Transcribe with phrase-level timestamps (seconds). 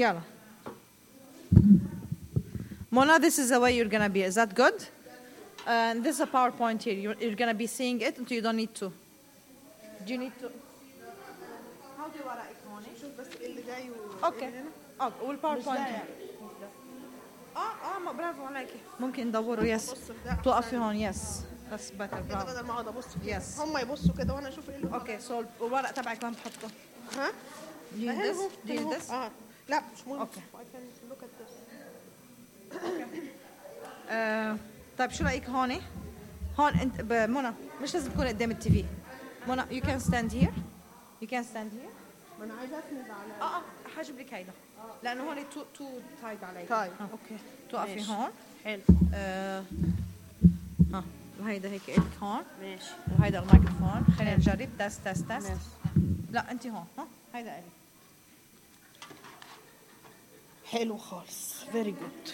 [0.00, 0.20] يلا
[2.90, 4.22] Mona, this is the way you're gonna be.
[4.22, 4.78] Is that good?
[5.66, 6.94] And this is a PowerPoint here.
[7.04, 8.86] You're, you're gonna be seeing it until you don't need to.
[10.04, 10.48] Do you need to?
[11.98, 12.82] هاتي ورقك هون.
[13.00, 13.94] شوف بس إيه اللي جاي و...
[14.24, 14.70] أوكي إيه هنا.
[15.00, 15.80] أوكي والباوربوينت
[17.56, 21.40] آه آه ما برافو عليكي ممكن ندوروا يس بص في ده توقفي هون يس
[21.72, 23.60] بس بتر كده برافو بدل ما اقعد ابص فيه Yes.
[23.60, 26.68] هم يبصوا كده وأنا أشوف إيه اللي أوكي سو الورق تبعك وين بحطه؟
[27.18, 27.28] ها
[27.94, 28.36] Do you need هنا this?
[28.36, 29.28] اهو، Do you هنا need اهو.
[29.28, 29.45] this?
[29.68, 30.26] لا مش مهم.
[30.26, 30.36] this.
[34.10, 34.56] آه،
[34.98, 35.72] طيب شو رأيك هون؟
[36.60, 37.52] هون أنت منى
[37.82, 38.84] مش لازم تكون قدام التي في.
[39.48, 40.52] منى you can stand here.
[41.22, 41.92] You can stand here.
[42.38, 43.62] ما أنا عايزه اسند على آه آه
[43.96, 44.52] حاجب لك هيدا.
[45.02, 45.88] لأنه هون تو تو
[46.22, 46.92] تايد علي طيب.
[47.00, 47.36] آه، أوكي.
[47.70, 48.10] توقفي.
[48.12, 48.30] هون.
[48.64, 48.82] حلو.
[49.14, 49.64] آه
[50.92, 51.04] ها
[51.40, 52.42] وهيدا هيك الك هون.
[52.60, 52.90] ماشي.
[53.18, 54.04] وهيدا الميكروفون.
[54.18, 54.68] خلينا نجرب.
[54.78, 55.52] test test test.
[56.32, 56.86] لا أنت هون.
[56.98, 57.62] ها؟ هيدا الي
[60.70, 62.32] حلو خالص very good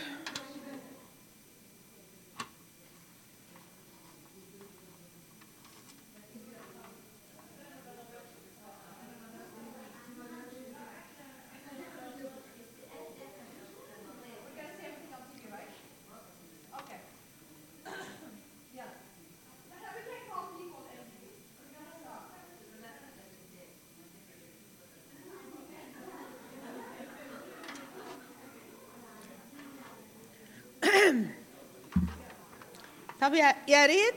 [33.22, 33.34] طب
[33.68, 34.14] يا ريت.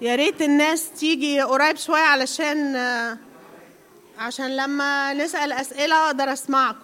[0.00, 3.18] يا ريت الناس تيجي قريب شوية علشان آه،
[4.18, 6.78] عشان لما نسأل أسئلة أقدر أسمعكم.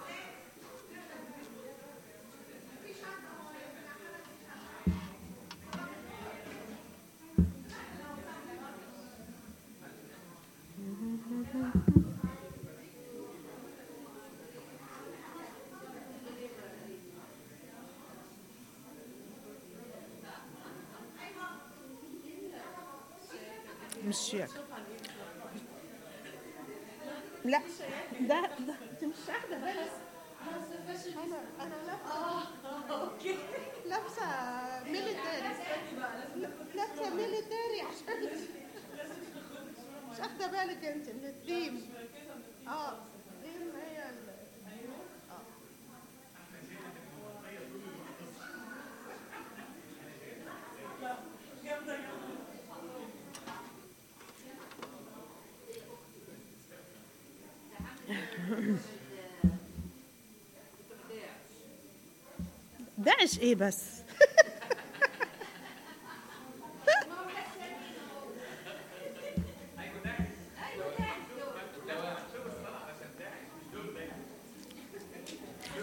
[24.33, 24.49] شيك.
[27.45, 27.61] لا
[28.21, 29.91] ده ده انت مش واخده بالك
[31.17, 32.43] أنا أنا لابسه
[33.85, 34.25] لابسة
[34.83, 35.55] ميليتاري.
[36.75, 38.29] لابسة ميليتاري عشان
[40.11, 41.93] مش واخده بالك انت من الثيم
[42.67, 42.97] آه آه
[62.97, 63.77] داعش إيه بس؟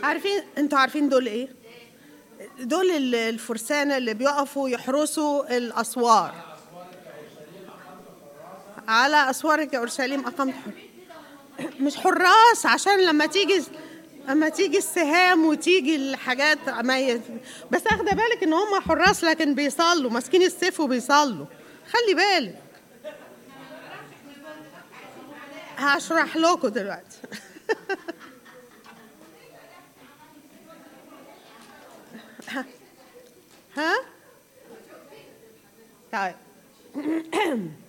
[0.03, 1.49] عارفين أنتوا عارفين دول إيه؟
[2.61, 6.35] دول ال- الفرسان اللي بيقفوا يحرسوا الأسوار.
[8.89, 10.90] على اسوار أورشليم اقامت حر
[11.81, 13.63] مش حراس عشان لما تيجي
[14.29, 16.59] اما تيجي السهام وتيجي الحاجات.
[17.71, 21.47] بس أخدة بالك إن هم حراس لكن بيصلوا ماسكين السيف وبيصلوا.
[21.93, 22.59] خلي بالك.
[25.77, 27.19] هشرح لكم دلوقتي.
[33.77, 33.95] ها؟
[36.13, 36.35] طيب.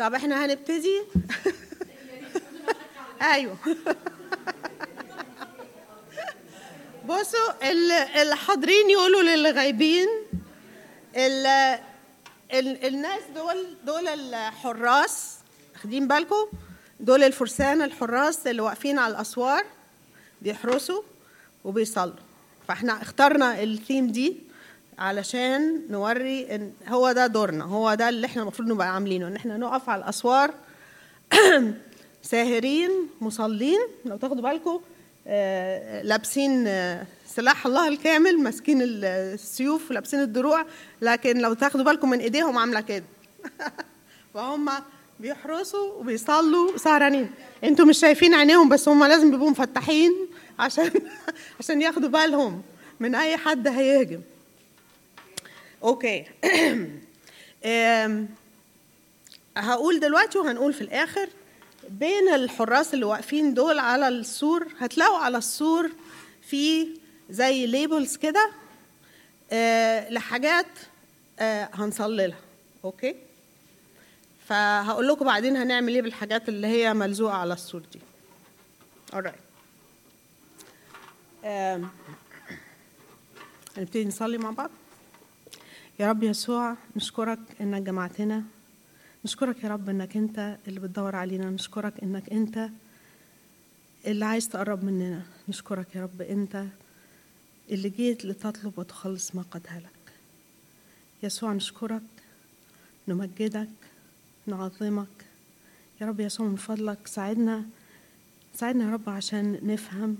[0.00, 1.00] طب إحنا هنبتدي؟
[3.32, 3.56] أيوه.
[7.08, 10.08] بصوا ال- الحاضرين يقولوا للي غايبين
[11.16, 11.78] ال-
[12.52, 15.34] ال- الناس دول دول الحراس
[15.74, 16.46] واخدين بالكم؟
[17.00, 19.64] دول الفرسان الحراس اللي واقفين على الأسوار
[20.42, 21.02] بيحرسوا
[21.64, 22.14] وبيصلوا.
[22.68, 24.36] فاحنا اخترنا الثيم دي.
[25.00, 29.56] علشان نوري إن هو ده دورنا هو ده اللي إحنا المفروض نبقى عاملينه إن إحنا
[29.56, 30.54] نقف على الأسوار.
[32.22, 34.80] ساهرين مصلين لو تاخدوا بالكم
[35.26, 40.64] آه، لابسين آه، سلاح الله الكامل ماسكين ال- السيوف ولابسين الدروع
[41.02, 43.04] لكن لو تاخدوا بالكم من إيديهم عاملة كده.
[44.34, 44.68] فهم
[45.20, 47.30] بيحرسوا وبيصلوا سهرانين.
[47.64, 50.12] أنتوا مش شايفين عينيهم بس هم لازم بيبقوا مفتحين
[50.58, 50.90] عشان
[51.60, 52.62] عشان ياخدوا بالهم
[53.00, 54.20] من أي حد هيهجم.
[55.82, 56.24] okay.
[59.56, 61.28] هقول دلوقتي وهنقول في الآخر.
[61.88, 65.90] بين الحراس اللي واقفين دول على السور هتلاقوا على السور
[66.42, 66.88] في
[67.30, 68.50] زي labels كده
[69.52, 70.66] آه، لحاجات
[71.38, 72.38] آه، هنصلي لها
[72.84, 73.16] okay؟
[74.48, 78.00] فهقول لكم بعدين هنعمل إيه بالحاجات اللي هي ملزوقة على السور دي.
[79.12, 79.50] Alright
[83.76, 84.70] هنبتدي نصلي مع بعض.
[86.00, 88.44] يا رب يسوع نشكرك إنك جمعتنا.
[89.24, 91.50] نشكرك يا رب إنك أنت اللي بتدور علينا.
[91.50, 92.68] نشكرك إنك أنت
[94.06, 95.22] اللي عايز تقرب مننا.
[95.48, 96.64] نشكرك يا رب أنت
[97.70, 100.12] اللي جيت لتطلب وتخلص ما قد هلك
[101.22, 102.02] يسوع نشكرك
[103.08, 103.68] نمجدك
[104.46, 105.24] نعظمك.
[106.00, 107.64] يا رب يسوع من فضلك ساعدنا
[108.54, 110.16] ساعدنا يا رب عشان نفهم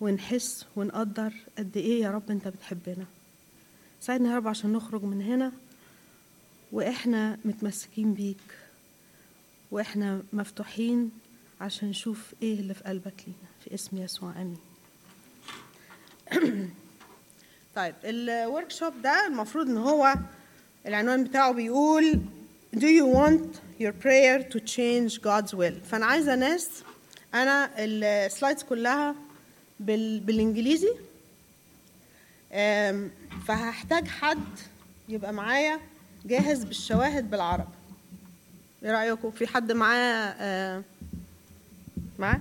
[0.00, 3.06] ونحس ونقدر قد إيه يا رب أنت بتحبنا.
[4.06, 5.52] ساعدنا يا رب عشان نخرج من هنا
[6.72, 8.36] وإحنا متمسكين بيك
[9.70, 11.10] وإحنا مفتوحين
[11.60, 14.58] عشان نشوف إيه اللي في قلبك لينا في اسم يسوع آمين
[17.76, 20.14] طيب الورك شوب ده المفروض إن هو
[20.86, 22.20] العنوان بتاعه بيقول
[22.76, 26.68] Do you want your prayer to change God's will؟ فأنا عايزة ناس
[27.34, 29.14] أنا السلايدز كلها
[29.80, 30.20] بال...
[30.20, 31.05] بالإنجليزي
[33.46, 34.58] فهحتاج حد
[35.08, 35.80] يبقى معايا
[36.24, 37.68] جاهز بالشواهد بالعربي.
[38.84, 40.82] إيه رأيكم؟ في حد معاه آه،
[42.18, 42.40] معاه؟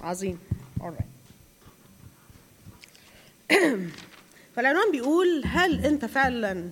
[0.00, 0.38] عظيم.
[4.56, 6.70] فالعنوان بيقول هل انت فعلا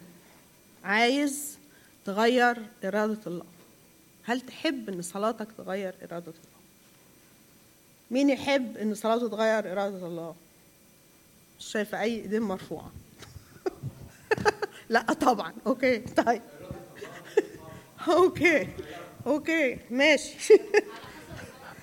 [0.84, 1.58] عايز
[2.04, 3.44] تغير إرادة الله؟
[4.24, 6.60] هل تحب إن صلاتك تغير إرادة الله؟
[8.10, 10.34] مين يحب إن صلاته تغير إرادة الله؟
[11.60, 12.90] مش شايفة أي إيدين مرفوعة.
[14.88, 15.52] لا طبعا.
[15.66, 16.42] okay طيب.
[18.08, 18.68] okay
[19.26, 20.34] okay ماشي.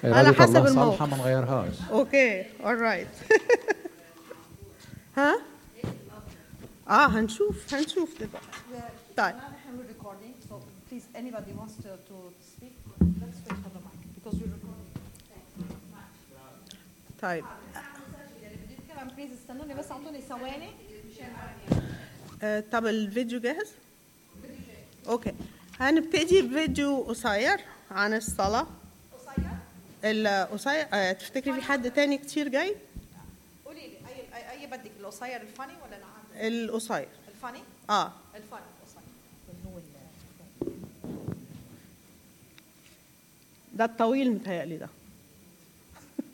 [0.04, 1.02] على إرادة حسب الموقف.
[1.02, 1.76] ما نغيرهاش.
[1.92, 3.34] okay alright
[5.18, 5.40] ها؟
[6.90, 8.48] آه هنشوف هنشوف دلوقتي.
[9.18, 9.36] طيب.
[9.36, 10.54] We're recording, so
[10.90, 12.16] please, anybody wants to, to
[12.52, 12.74] speak,
[13.22, 14.88] let's wait for the mic because we're recording.
[17.22, 17.46] طيب.
[19.16, 20.70] please استنوني بس اعطوني ثواني
[22.44, 23.68] آه طب الفيديو جاهز
[25.08, 25.34] okay
[25.80, 27.60] هنبتدي بفيديو قصير
[27.92, 28.68] عن الصلاة.
[29.14, 29.50] قصير؟
[30.04, 32.76] القصير آه تفتكري في حد تاني كتير جاي؟
[33.66, 33.98] قولي لي
[34.36, 37.08] اي اي بدك القصير الفاني ولا العادي؟ القصير.
[37.28, 37.60] الفاني؟
[37.90, 38.12] آه.
[38.36, 38.62] الفاني
[43.74, 44.90] ده الطويل متهيألي ده.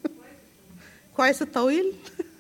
[1.18, 1.94] كويس الطويل؟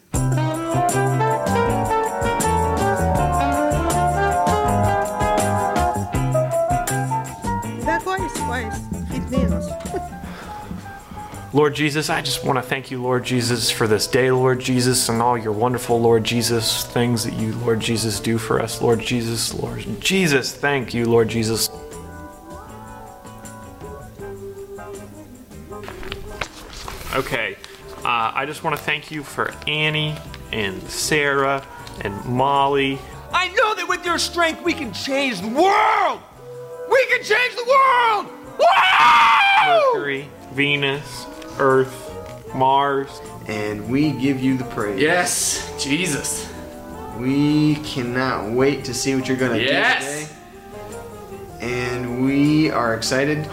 [11.53, 15.07] Lord Jesus, I just want to thank you, Lord Jesus, for this day, Lord Jesus,
[15.07, 18.99] and all your wonderful, Lord Jesus, things that you, Lord Jesus, do for us, Lord
[18.99, 21.69] Jesus, Lord Jesus, thank you, Lord Jesus.
[27.13, 27.55] Okay,
[27.99, 30.15] uh, I just want to thank you for Annie
[30.53, 31.65] and Sarah
[32.01, 32.99] and Molly.
[33.33, 36.19] I know that with your strength we can change the world!
[36.89, 38.27] We can change the world!
[38.59, 39.81] Wow!
[39.93, 41.25] Mercury, Venus,
[41.57, 42.11] Earth,
[42.53, 43.09] Mars.
[43.47, 45.01] and we give you the praise.
[45.01, 46.47] Yes, Jesus.
[47.17, 50.03] We cannot wait to see what you're going to Yes.
[50.03, 50.27] do
[51.59, 51.89] today.
[51.93, 53.47] And we are excited.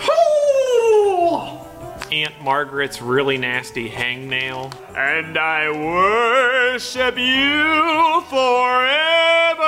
[2.13, 4.75] Aunt Margaret's really nasty hangnail.
[4.97, 9.65] And I worship you forever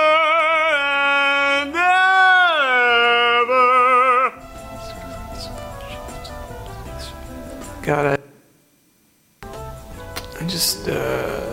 [1.60, 1.74] and
[3.30, 3.62] ever.
[7.82, 9.48] God, I,
[10.40, 11.52] I just, uh.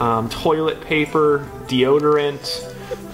[0.00, 2.44] um, toilet paper, deodorant.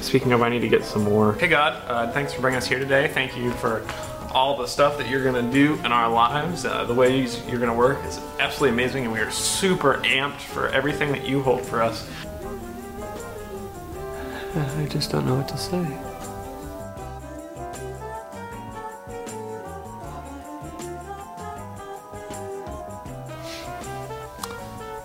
[0.03, 1.35] Speaking of, I need to get some more.
[1.35, 3.09] Hey, God, uh, thanks for bringing us here today.
[3.09, 3.87] Thank you for
[4.33, 6.65] all the stuff that you're going to do in our lives.
[6.65, 10.41] Uh, the ways you're going to work is absolutely amazing, and we are super amped
[10.41, 12.09] for everything that you hold for us.
[14.55, 15.85] I just don't know what to say.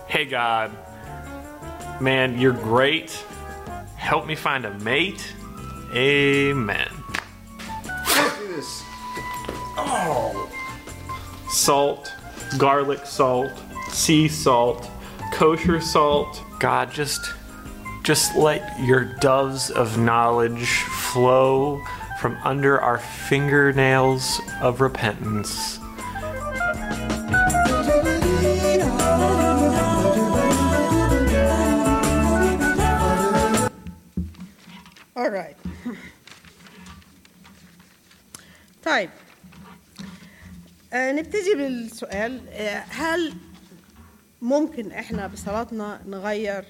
[0.08, 0.72] Hey, God.
[2.00, 3.24] Man, you're great.
[4.08, 5.34] Help me find a mate.
[5.92, 6.88] Amen.
[7.84, 8.82] Let's do this.
[11.50, 12.14] Salt,
[12.56, 13.50] garlic salt,
[13.90, 14.90] sea salt,
[15.34, 16.42] kosher salt.
[16.58, 17.34] God, just
[18.02, 20.68] just let your doves of knowledge
[21.12, 21.78] flow
[22.18, 25.80] from under our fingernails of repentance.
[35.18, 35.56] All right.
[38.84, 39.10] طيب.
[40.92, 42.48] آه نبتدي بالسؤال.
[42.48, 43.34] آه هل
[44.42, 46.64] ممكن إحنا بصلاتنا نغير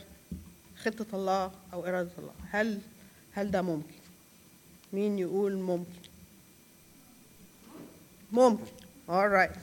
[0.85, 2.81] خطة الله أو إرادة الله؟ هل
[3.33, 3.93] هل ده ممكن؟
[4.93, 5.90] مين يقول ممكن؟
[8.33, 8.64] ممكن.
[9.09, 9.57] Alright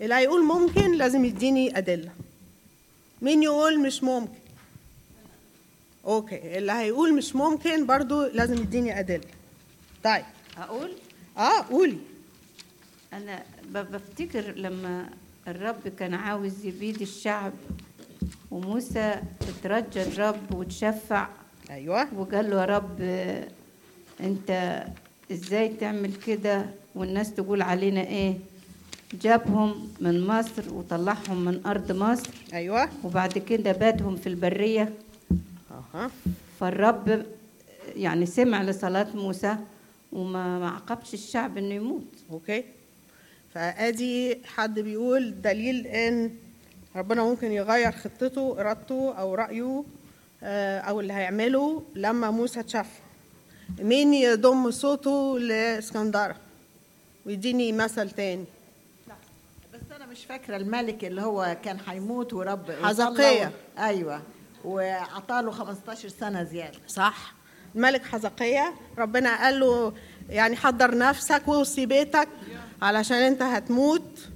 [0.00, 2.12] اللي هيقول ممكن لازم يديني أدلة.
[3.22, 4.43] مين يقول مش ممكن؟
[6.06, 6.58] أوكي.
[6.58, 9.20] اللي هيقول مش ممكن برضو لازم يديني أدلة.
[10.04, 10.24] طيب.
[10.58, 10.90] أقول؟
[11.38, 11.98] آه قولي.
[13.12, 15.08] أنا ب- بفتكر لما
[15.48, 17.52] الرب كان عاوز يبيد الشعب
[18.50, 19.14] وموسى
[19.48, 21.28] اترجى الرب وتشفع
[21.70, 22.14] أيوه.
[22.14, 23.00] وقال له يا رب
[24.20, 24.82] أنت
[25.32, 28.34] إزاي تعمل كده؟ والناس تقول علينا إيه؟
[29.22, 32.30] جابهم من مصر وطلعهم من أرض مصر.
[32.52, 32.88] أيوه.
[33.04, 34.92] وبعد كده باتهم في البرية.
[36.60, 37.26] فالرب
[37.96, 39.56] يعني سمع لصلاة موسى
[40.12, 42.04] وما ما عاقبش الشعب إنه يموت.
[42.30, 42.64] أوكي؟
[43.54, 46.30] فأدي حد بيقول دليل إن
[46.96, 49.84] ربنا ممكن يغير خطته إرادته أو رأيه
[50.42, 52.88] آه، أو اللي هيعمله لما موسى اتشفى
[53.78, 56.36] مين يضم صوته لاسكندره
[57.26, 58.44] ويديني مثل تاني.
[59.74, 62.70] بس أنا مش فاكرة الملك اللي هو كان هيموت ورب.
[63.14, 63.16] وصلى-
[63.78, 64.22] أيوه.
[64.64, 66.78] وعطاله 15 سنة زيادة.
[66.88, 67.34] صح.
[67.76, 69.92] الملك حزقية ربنا قال له
[70.30, 72.28] يعني حضر نفسك ووصي بيتك
[72.82, 74.28] علشان انت هتموت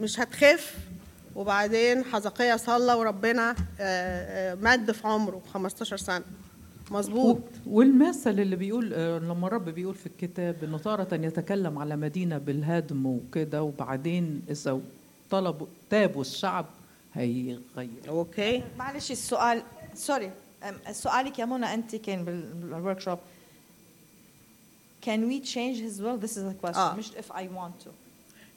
[0.00, 0.76] مش هتخف.
[1.36, 6.24] وبعدين حزقية صلى وربنا آه، آه، مد في عمره 15 سنة.
[6.90, 7.38] مظبوط.
[7.66, 13.06] والمثل اللي بيقول آه، لما الرب بيقول في الكتاب إنه تارة يتكلم على مدينة بالهدم
[13.06, 14.80] وكده وبعدين إذا
[15.30, 16.66] طلبوا تابوا الشعب
[17.14, 17.60] هيغير
[18.08, 19.62] okay معلش السؤال
[19.94, 20.30] sorry
[20.92, 23.18] سؤالك يا منى أنت كان بال workshop
[25.06, 26.16] Can we change his will?
[26.16, 26.76] This is the question.
[26.76, 26.94] آه.
[26.94, 27.90] مش if I want to.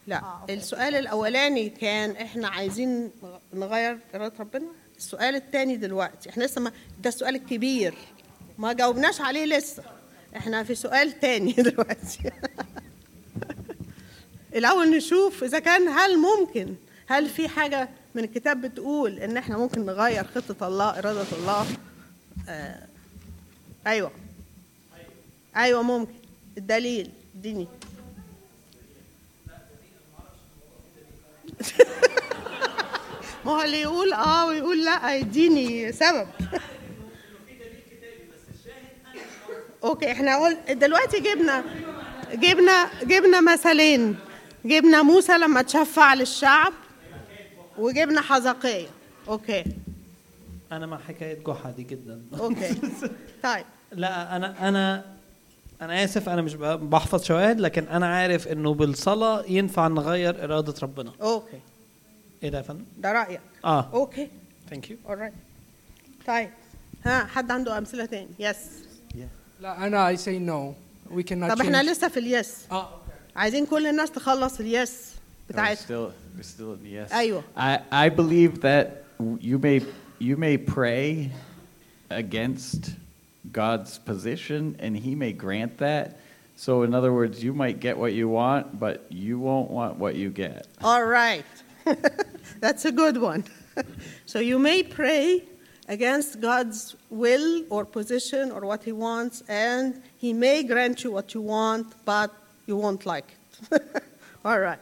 [0.07, 0.53] لا آه، okay.
[0.53, 3.11] السؤال الأولاني كان إحنا عايزين
[3.53, 6.71] نغير اراده ربنا السؤال الثاني دلوقتي إحنا لسه ما
[7.01, 7.93] ده السؤال الكبير
[8.57, 9.83] ما جاوبناش عليه لسه
[10.37, 12.31] إحنا في سؤال تاني دلوقتي
[14.55, 16.75] الأول نشوف إذا كان هل ممكن
[17.07, 21.67] هل في حاجة من الكتاب بتقول إن إحنا ممكن نغير خطة الله إرادة الله.
[22.49, 22.87] آه.
[23.87, 24.11] أيوه.
[25.57, 26.13] أيوه ممكن.
[26.57, 27.11] الدليل.
[27.35, 27.67] إديني.
[33.45, 36.27] ما هو اللي يقول آه ويقول لأ يديني سبب.
[39.83, 41.63] okay إحنا قول دلوقتي جبنا
[42.33, 44.15] جبنا جبنا مثلين.
[44.65, 46.73] جبنا موسى لما تشفع للشعب.
[47.77, 48.87] وجبنا حزقية
[49.27, 49.63] okay.
[50.71, 52.21] أنا مع حكاية جحا دي جدا.
[52.39, 52.73] okay.
[53.43, 53.65] طيب.
[53.91, 55.05] لا أنا أنا
[55.81, 61.11] أنا آسف أنا مش بحفظ شواهد لكن أنا عارف إنه بالصلاة ينفع نغير إرادة ربنا.
[61.21, 61.59] okay.
[62.43, 63.41] إيه ده يا فندم؟ ده رأيك.
[63.65, 63.89] آه.
[63.93, 64.27] أوكي.
[64.69, 65.33] ثانك يو alright
[66.27, 66.49] طيب.
[67.05, 68.57] ها حد عنده أمثلة تاني؟ يس
[69.61, 70.73] لا أنا I say no.
[71.17, 71.83] We cannot طب إحنا.
[71.83, 72.55] لسه في اليس.
[72.71, 72.89] آه
[73.35, 75.11] عايزين كل الناس تخلص اليس
[75.49, 76.11] بتاعتها.
[76.37, 77.09] We're still the yes.
[77.55, 79.05] I, I believe that
[79.39, 79.81] you may,
[80.19, 81.31] you may pray
[82.11, 82.93] against
[83.51, 86.19] God's position and he may grant that.
[86.55, 90.13] So, in other words, you might get what you want, but you won't want what
[90.13, 90.67] you get.
[90.83, 91.43] All right.
[92.59, 93.43] That's a good one.
[94.27, 95.41] so, you may pray
[95.87, 101.33] against God's will or position or what he wants, and he may grant you what
[101.33, 102.31] you want, but
[102.67, 103.33] you won't like
[103.71, 104.03] it.
[104.45, 104.79] All right.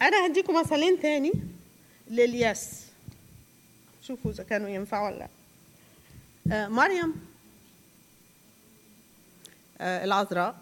[0.00, 1.32] طيب أنا هديكم مثالين تاني
[2.10, 2.70] لليس
[4.02, 5.28] شوفوا إذا كانوا ينفعوا ولا لأ.
[6.52, 7.14] آه، مريم
[9.80, 10.56] آه، العذراء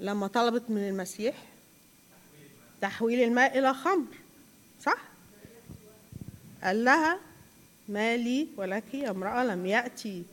[0.00, 1.34] لما طلبت من المسيح
[2.80, 4.06] تحويل الماء إلى خمر
[4.82, 4.98] صح؟
[6.62, 7.18] قال لها
[7.88, 10.24] ما لي ولك يا امرأة لم يأتي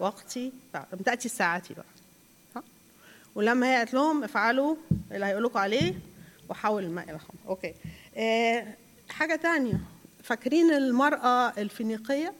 [0.00, 1.74] وقتي بعد لم تأتي ساعتي
[2.56, 2.62] ها؟
[3.34, 4.76] ولما هي قالت لهم افعلوا
[5.12, 5.94] اللي هيقول لكم عليه
[6.48, 7.74] وحول الماء إلى خمر أوكي.
[8.16, 8.66] آه
[9.08, 9.80] حاجة تانية.
[10.22, 12.32] فاكرين المرأة الفينيقية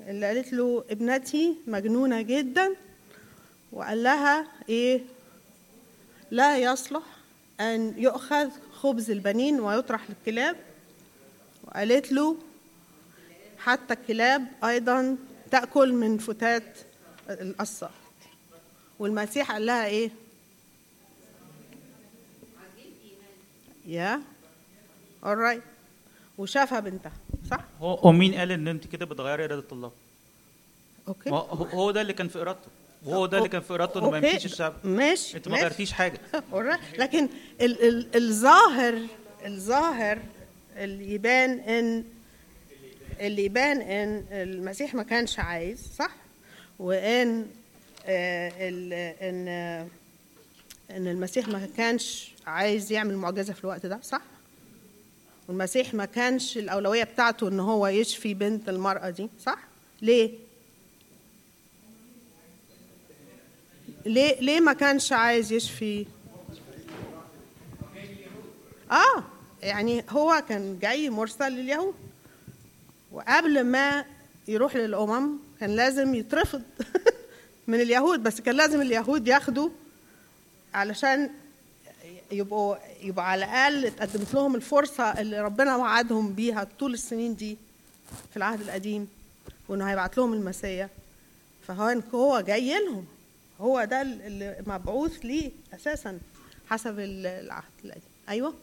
[0.00, 2.74] اللي قالت له ابنتي مجنونة جدا؟
[3.72, 5.00] وقال لها إيه؟
[6.30, 7.02] لا يصلح
[7.60, 10.56] أن يؤخذ خبز البنين ويطرح للكلاب.
[11.64, 12.36] وقالت له
[13.58, 15.16] حتى الكلاب أيضا
[15.50, 16.78] تأكل من فتات
[17.30, 17.90] القصة.
[18.98, 20.10] والمسيح قال لها إيه؟
[23.86, 24.20] يا
[25.24, 25.60] alright
[26.38, 27.12] وشافها بنتها
[27.50, 29.92] صح؟ هو هو مين قال إن أنت كده بتغيري إرادة الله؟
[31.08, 31.30] أوكي
[31.74, 32.68] هو ده اللي كان في إرادته
[33.04, 34.18] وهو ده اللي كان في إرادته إنه ما.
[34.18, 35.56] يمشيش الشعب ماشي أنت ما.
[35.56, 36.20] غيرتيش حاجة
[36.52, 36.98] alright.
[36.98, 37.28] لكن
[37.60, 38.98] ال ال الظاهر
[39.46, 40.18] الظاهر
[40.76, 42.04] اللي يبان ان
[43.20, 46.10] اللي يبان إن المسيح ما كانش عايز صح
[46.78, 47.46] وإن
[48.06, 49.86] آه ال إن آه
[50.90, 54.20] إن المسيح ما كانش عايز يعمل معجزة في الوقت ده صح؟
[55.48, 59.58] والمسيح ما كانش الأولوية بتاعته إن هو يشفي بنت المرأة دي صح؟
[60.02, 60.30] ليه؟
[64.06, 66.06] ليه ليه ما كانش عايز يشفي؟
[68.90, 69.24] آه
[69.62, 71.94] يعني هو كان جاي مرسل لليهود.
[73.12, 74.04] وقبل ما
[74.48, 76.62] يروح للأمم كان لازم يترفض
[77.68, 79.70] من اليهود بس كان لازم اليهود ياخدوا
[80.74, 81.30] علشان
[82.38, 87.56] يبقوا يبقى على الأقل اتقدمت لهم الفرصة اللي ربنا وعدهم بيها طول السنين دي
[88.30, 89.08] في العهد القديم
[89.68, 90.88] وإنه هيبعت لهم المسيا
[91.68, 93.04] فهو هو جاي لهم
[93.60, 96.18] هو ده اللي مبعوث ليه أساسا
[96.70, 98.54] حسب ال- العهد القديم أيوه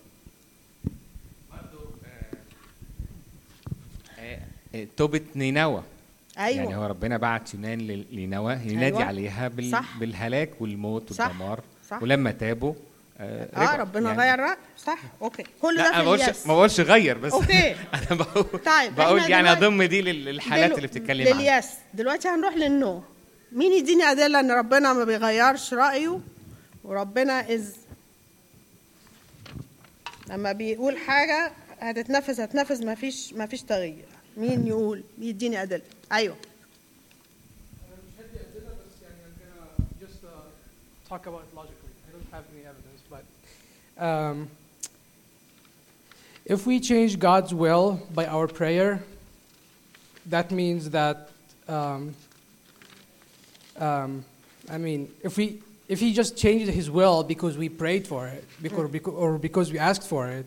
[4.20, 5.84] آه، توبة نينوى
[6.38, 6.64] أيوة.
[6.64, 7.80] يعني هو ربنا بعت يونان
[8.12, 9.04] لنينوى ينادي أيوة.
[9.04, 9.72] عليها بال...
[9.72, 9.98] صح.
[10.00, 11.28] بالهلاك والموت صح.
[11.28, 12.04] والدمار صح.
[12.04, 12.76] ولما تابوا آه
[13.22, 13.78] آه رجعوا.
[13.78, 14.22] ربنا يعني.
[14.22, 14.58] غير رأي.
[14.78, 15.44] صح؟ okay.
[15.62, 16.48] كل ده أنا في ما بقولش الياس.
[16.48, 17.70] ما بقولش غير بس okay.
[17.94, 21.40] أنا بقول طيب بقول يعني أضم دي لل- للحالات دلو- اللي بتتكلم عنها.
[21.40, 21.70] للياس.
[21.94, 23.04] دلوقتي هنروح لل no.
[23.52, 26.20] مين يديني أدلة إن ربنا ما بيغيرش رأيه
[26.84, 27.76] وربنا از
[30.30, 34.06] لما بيقول حاجة هتتنفذ هتنفذ ما فيش ما فيش تغيير.
[34.38, 36.36] مين يقول؟ يديني أدلة؟ أيوه.
[40.02, 41.81] just uh, talk about it
[44.02, 44.50] um,
[46.46, 49.04] if we change God's will by our prayer,
[50.26, 51.30] that means that
[51.68, 52.14] um,
[53.78, 54.26] um,
[54.70, 58.44] I mean, if we if He just changed His will because we prayed for it,
[58.62, 60.46] because, because, or because we asked for it,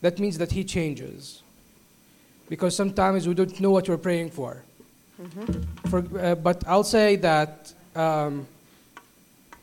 [0.00, 1.42] that means that He changes.
[2.48, 4.62] Because sometimes we don't know what we're praying for.
[5.88, 8.46] For, uh, but I'll say that um,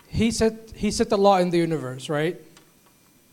[0.07, 2.39] he set he set the law in the universe, right?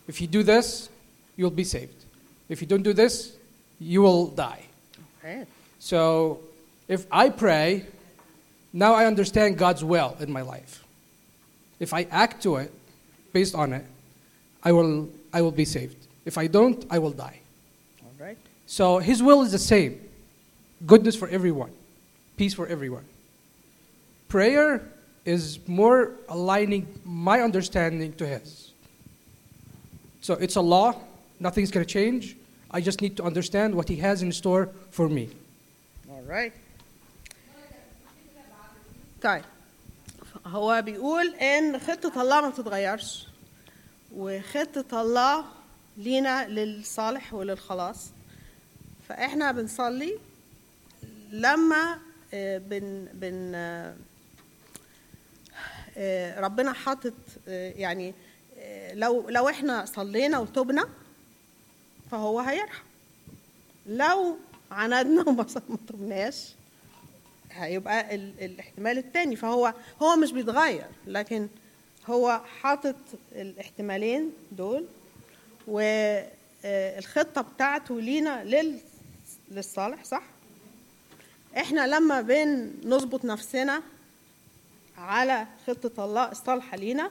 [0.06, 0.88] If you do this,
[1.36, 2.04] you'll be saved.
[2.48, 3.36] If you don't do this,
[3.80, 4.62] you will die.
[5.18, 5.46] Okay.
[5.78, 6.40] So
[6.88, 7.86] if I pray,
[8.72, 10.84] now I understand God's will in my life.
[11.80, 12.72] If I act to it,
[13.32, 13.84] based on it,
[14.62, 15.96] I will I will be saved.
[16.24, 17.40] If I don't, I will die.
[18.02, 20.00] all right So his will is the same
[20.86, 21.72] goodness for everyone,
[22.36, 23.04] peace for everyone.
[24.28, 24.82] Prayer
[25.24, 28.63] is more aligning my understanding to his.
[30.26, 30.94] So it's a law,
[31.38, 32.34] nothing's to change.
[32.70, 35.28] I just need to understand what he has in store for me.
[36.10, 36.52] all right
[39.22, 39.44] طيب
[40.46, 43.26] هو بيقول إن خطة الله ما بتتغيرش
[44.16, 45.44] وخطة الله
[45.96, 48.10] لينا للصالح وللخلاص
[49.08, 50.18] فإحنا بنصلي
[51.30, 51.98] لما
[52.34, 53.94] آه، بن بن آه،
[55.96, 57.14] آه، ربنا حاطط
[57.46, 58.14] يعني
[58.94, 60.88] لو لو إحنا صلينا وتوبنا
[62.10, 62.84] فهو هيرحم.
[63.86, 64.36] لو
[64.70, 65.46] عندنا وما
[65.88, 66.52] تبناش
[67.52, 69.36] هيبقى ال- الاحتمال التاني.
[69.36, 71.48] فهو هو مش بيتغير لكن
[72.06, 72.96] هو حاطط
[73.32, 74.86] الاحتمالين دول
[75.66, 78.78] والخطة بتاعته لينا لل
[79.50, 80.22] للصالح صح؟
[81.56, 83.82] إحنا لما بنظبط نفسنا
[84.98, 87.10] على خطة الله الصالحة لينا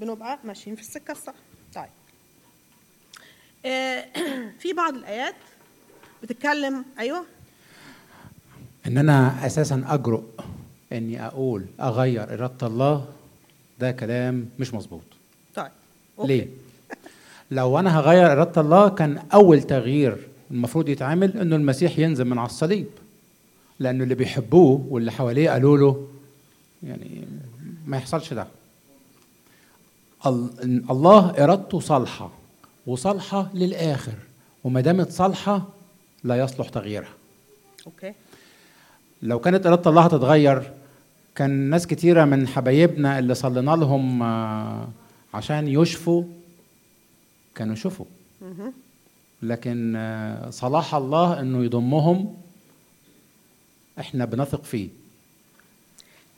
[0.00, 1.34] بنبقى ماشيين في السكة الصح.
[1.74, 1.84] طيب.
[3.66, 4.04] آه،
[4.60, 5.34] في بعض الآيات
[6.22, 7.24] بتتكلم أيوه.
[8.86, 10.22] إن أنا أساسا أجرؤ
[10.92, 13.08] إني أقول أغير إرادة الله
[13.78, 15.02] ده كلام مش مظبوط.
[15.54, 15.70] طيب
[16.24, 16.46] ليه؟
[17.50, 22.46] لو أنا هغير إرادة الله كان أول تغيير المفروض يتعمل إنه المسيح ينزل من على
[22.46, 22.86] الصليب.
[23.78, 26.08] لأنه اللي بيحبوه واللي حواليه قالوا له
[26.82, 27.24] يعني
[27.86, 28.46] ما يحصلش ده.
[30.26, 32.30] الله إرادته صالحة
[32.86, 34.14] وصالحة للآخر
[34.64, 35.68] وما دامت صالحة
[36.24, 37.12] لا يصلح تغييرها.
[37.86, 38.14] أوكي.
[39.22, 40.72] لو كانت إرادة الله هتتغير
[41.34, 44.88] كان ناس كتيرة من حبايبنا اللي صلينا لهم آه،
[45.34, 46.24] عشان يشفوا
[47.54, 48.06] كانوا شفوا.
[49.42, 52.36] لكن آه، صلاح الله إنه يضمهم
[53.98, 54.88] إحنا بنثق فيه.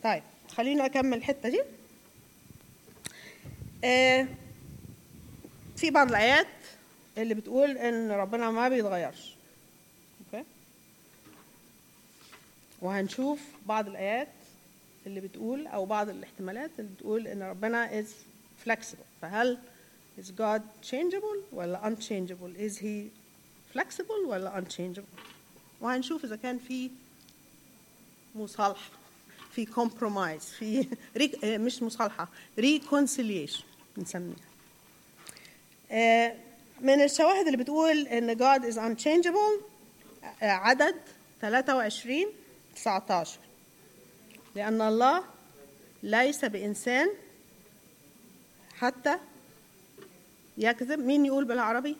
[0.05, 0.23] طيب
[0.57, 1.63] خلينا أكمل الحتة دي.
[5.77, 6.47] في بعض الآيات
[7.19, 9.35] اللي بتقول إن ربنا ما بيتغيرش.
[10.27, 10.45] أوكي؟
[12.83, 14.29] وهنشوف بعض الآيات
[15.07, 18.07] اللي بتقول أو بعض الاحتمالات اللي بتقول إن ربنا is
[18.67, 19.07] flexible.
[19.23, 19.59] فهل
[20.19, 23.09] is God changeable ولا unchangeable is he
[23.79, 25.21] flexible ولا unchangeable
[25.81, 26.91] وهنشوف إذا كان في
[28.35, 28.91] مصالحة
[29.53, 30.87] في compromise في
[31.45, 32.29] آه، مش مصالحة
[32.61, 33.70] reconciliation.
[34.01, 34.37] بنسميها
[35.91, 36.35] آه،
[36.81, 39.63] من الشواهد اللي بتقول إن God is unchangeable
[40.43, 40.95] آه، عدد
[41.41, 42.27] 23
[42.77, 43.39] 19
[44.57, 45.25] لأن الله
[46.03, 47.09] ليس بإنسان
[48.79, 49.19] حتى
[50.59, 51.97] يكذب مين يقول بالعربي؟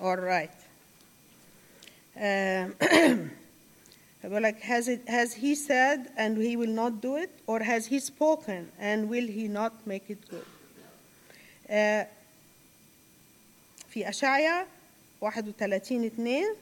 [0.00, 0.50] All right.
[4.23, 7.59] Um, بيقول لك has, it, has he said and he will not do it or
[7.59, 10.45] has he spoken and will he not make it good
[11.69, 12.07] آه،
[13.89, 14.67] في أشعيا
[15.21, 16.55] 31 2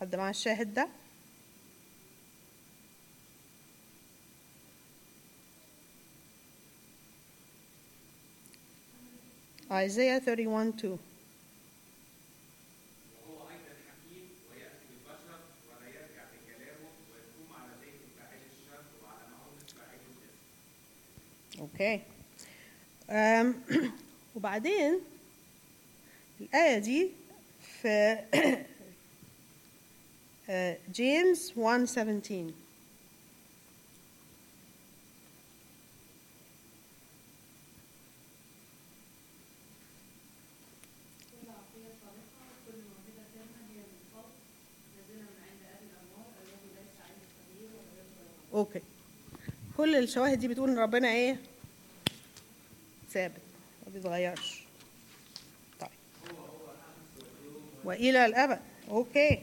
[0.00, 0.88] حد مع الشاهد ده
[9.70, 10.98] Isaiah 31 2
[21.61, 22.01] أوكي
[23.09, 23.55] أم،
[24.35, 24.99] وبعدين
[26.41, 27.11] الآية دي
[27.81, 28.17] في
[30.93, 32.53] جيمس 1:17
[48.53, 48.81] okay
[49.77, 51.50] كل الشواهد دي بتقول إن ربنا إيه؟
[53.13, 53.41] ثابت
[53.85, 54.63] ما بيتغيرش
[55.79, 55.89] طيب
[57.83, 59.41] والى الابد okay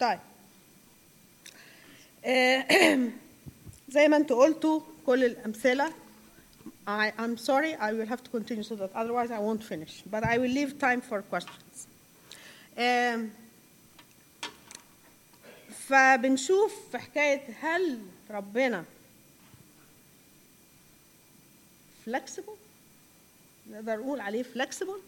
[0.00, 0.18] طيب
[2.24, 3.08] آه،
[3.88, 5.92] زي ما أنتوا قلتوا كل الامثله
[6.86, 10.02] I, I'm sorry, I will have to continue so that otherwise I won't finish.
[10.10, 11.86] But I will leave time for questions.
[12.76, 13.30] Um,
[15.88, 18.84] فبنشوف في حكاية هل ربنا
[22.06, 22.63] flexible
[23.70, 25.00] نقدر نقول عليه flexible.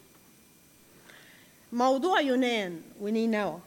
[1.73, 3.61] موضوع يونان ونينوى.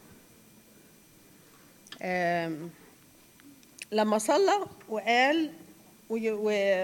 [3.92, 5.52] لما صلى وقال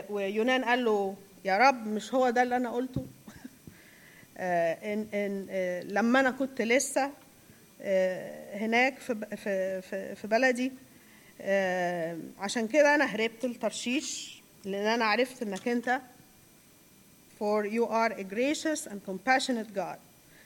[0.10, 1.16] ويونان قال له
[1.46, 3.06] يا رب مش هو ده اللي أنا قلته؟
[4.38, 7.12] آه، ان ان آه، لما أنا كنت لسه
[7.82, 9.16] آه، هناك في
[9.82, 10.72] في في- بلدي.
[12.40, 16.02] عشان كده أنا هربت لترشيش لأن أنا عرفت إنك أنت
[17.39, 19.99] for you are a gracious and compassionate God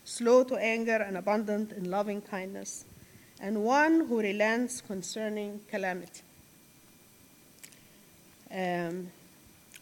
[0.05, 2.85] slow to anger and abundant in loving kindness
[3.41, 6.23] and one who relents concerning calamity
[8.55, 9.09] um,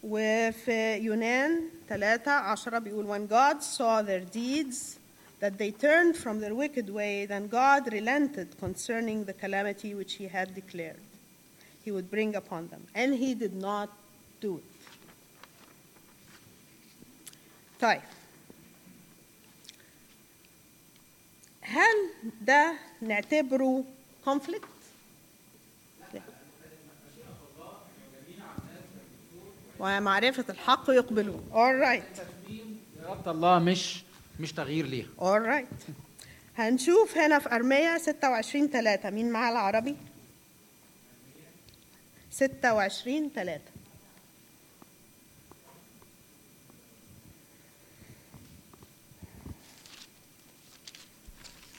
[0.03, 4.97] وفي يونان 3 10 بيقول when God saw their deeds
[5.39, 10.27] that they turned from their wicked way then God relented concerning the calamity which he
[10.27, 10.99] had declared
[11.83, 13.89] he would bring upon them and he did not
[14.41, 14.76] do it
[17.80, 18.00] طيب.
[21.60, 22.10] هل
[22.40, 23.84] ده نعتبره
[24.26, 24.66] conflict
[29.80, 31.50] ومعرفة الحق يقبلون.
[31.52, 32.20] All right.
[33.04, 34.02] إرادة الله مش
[34.40, 35.06] مش تغيير ليها.
[35.18, 35.74] All right.
[36.56, 39.96] هنشوف هنا في أرمية 26 3 مين معاه العربي؟
[42.30, 43.60] 26 3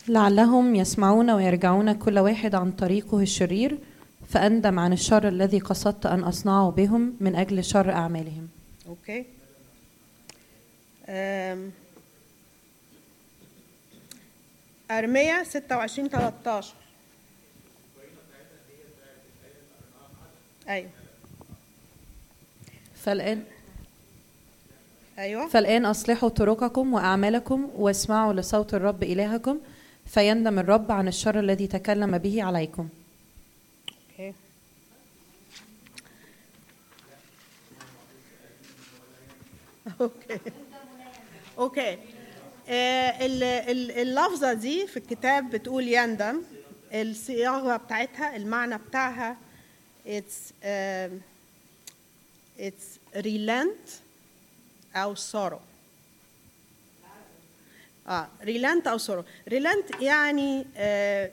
[0.09, 3.77] لعلهم يسمعون ويرجعون كل واحد عن طريقه الشرير
[4.29, 8.47] فأندم عن الشر الذي قصدت أن أصنعه بهم من أجل شر أعمالهم.
[8.87, 9.25] أوكي
[11.09, 11.71] أم،
[14.91, 16.73] أرمية 26 13
[20.69, 20.89] أيوه.
[22.95, 23.43] فالآن
[25.19, 25.47] أيوه.
[25.47, 29.59] فالآن أصلحوا طرقكم وأعمالكم واسمعوا لصوت الرب إلهكم
[30.09, 32.89] فيندم الرب عن الشر الذي تكلم به عليكم.
[34.19, 34.33] okay
[40.01, 40.39] okay
[41.57, 41.93] okay
[43.25, 46.41] ال- ال- اللفظة دي في الكتاب بتقول يندم.
[46.93, 49.37] الصياغة بتاعتها المعنى بتاعها
[50.05, 51.11] it's um,
[52.59, 53.89] it's relent
[54.95, 55.68] أو sorrow.
[58.09, 61.31] آه relent أو sorrow relent يعني آه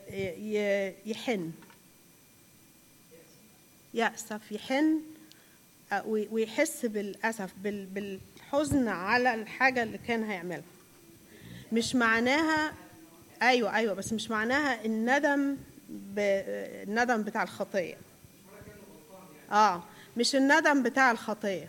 [1.07, 1.53] يحن.
[3.95, 5.01] يأسف يحن.
[5.93, 10.63] آه، وي- ويحس بالأسف بال- بالحزن على الحاجة اللي كان هيعملها.
[11.73, 12.73] مش معناها
[13.43, 15.57] أيوة أيوة بس مش معناها الندم
[15.89, 16.19] ب...
[16.89, 17.97] الندم بتاع الخطية.
[19.53, 19.83] آه
[20.17, 21.69] مش الندم بتاع الخطية.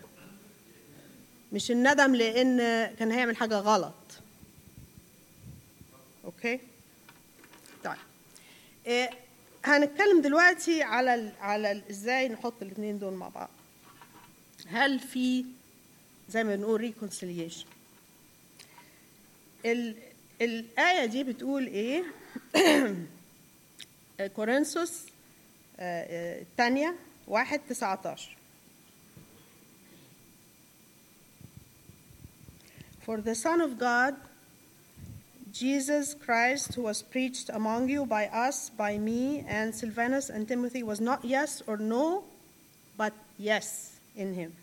[1.52, 2.56] مش الندم لأن
[2.98, 3.94] كان هيعمل حاجة غلط.
[6.28, 6.60] okay؟
[7.84, 7.96] طيب.
[8.86, 9.10] إيه
[9.64, 13.50] هنتكلم دلوقتي على ال على ال إزاي نحط الاثنين دول مع بعض.
[14.66, 15.44] هل في
[16.28, 17.66] زي ما بنقول reconciliation
[20.40, 22.04] الآية دي بتقول إيه؟
[24.36, 25.02] كورنثوس
[25.80, 26.94] آه، آه، الثانية
[27.26, 28.38] واحد تسعة عشر
[33.06, 34.14] For the Son of God,
[35.51, 40.81] Jesus Christ, who was preached among you by us, by me, and Silvanus and Timothy,
[40.83, 42.23] was not yes or no,
[42.97, 44.53] but yes in him.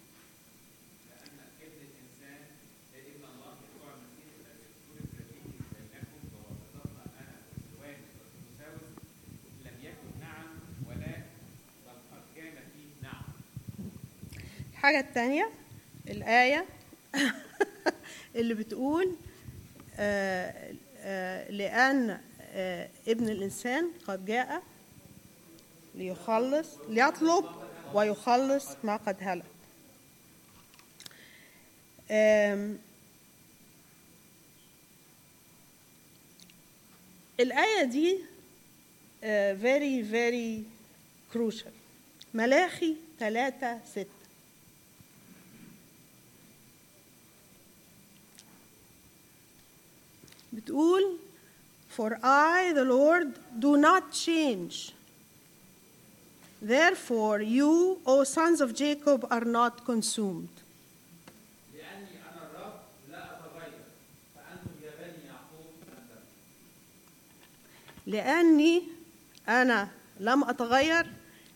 [14.80, 15.50] الحاجة الثانية
[16.08, 16.64] الآية
[18.36, 19.33] اللي بتقول آه، آه،
[21.49, 22.19] لأن
[22.58, 24.63] آه، ابن الإنسان قد جاء
[25.95, 27.45] ليخلص ليطلب
[27.93, 29.45] ويخلص ما قد هلك.
[37.39, 38.19] الآية دي
[39.23, 40.63] آه، very very
[41.36, 41.71] crucial.
[42.34, 44.24] ملاخي ثلاثة ستة.
[50.55, 51.17] بتقول
[51.97, 53.27] For I, the Lord,
[53.59, 54.91] do not change.
[56.61, 60.49] Therefore, you, O sons of Jacob, are not consumed.
[61.73, 62.73] لأني أنا الرب
[63.11, 63.79] لا أتغير
[64.35, 66.25] فأنتم يا بني يعقوب لم تكن
[68.11, 68.83] لأني
[69.49, 69.87] أنا
[70.19, 71.05] لم أتغير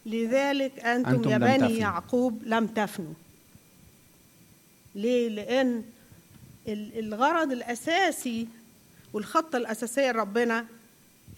[0.06, 1.78] لذلك أنتم, أنتم يا لم بني.
[1.78, 3.14] يعقوب لم تفنوا
[4.96, 5.84] ليه؟ لأن
[6.68, 8.48] ال- الغرض الأساسي
[9.14, 10.66] والخطة الأساسية لربنا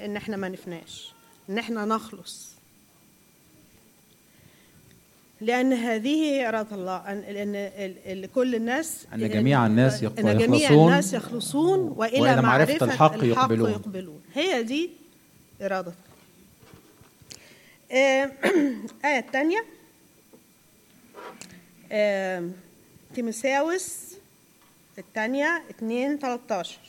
[0.02, 1.14] إن إحنا ما نفناش
[1.50, 2.52] إن إحنا نخلص.
[5.42, 10.88] لأن هذه إرادة الله أن لأن كل الناس أن جميع الناس يق- أن جميع يخلصون
[10.88, 13.72] الناس يخلصون وإلى, وإلى معرفة الحق الحق يقبلون.
[13.72, 14.22] يقبلون.
[14.34, 14.90] هي دي
[15.62, 15.94] إرادة
[17.92, 18.32] آه،
[19.06, 19.66] آية الثانية
[21.92, 22.50] آه،
[23.16, 23.98] تيموثاوس
[24.98, 26.80] الثانية 2 13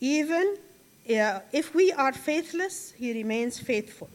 [0.00, 0.56] Even
[1.08, 4.08] uh, if we are faithless, he remains faithful.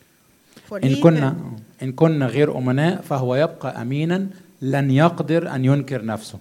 [0.69, 4.29] For إن كنا إن كنا غير أمناء فهو يبقى أمينا
[4.61, 6.39] لن يقدر أن ينكر نفسه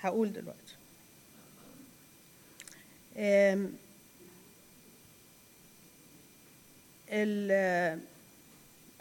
[0.00, 0.62] هقول دلوقتي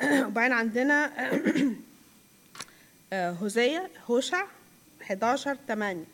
[0.27, 1.11] وبعدين عندنا
[3.13, 4.45] آه، هوزية هوشع
[5.11, 6.07] 11 8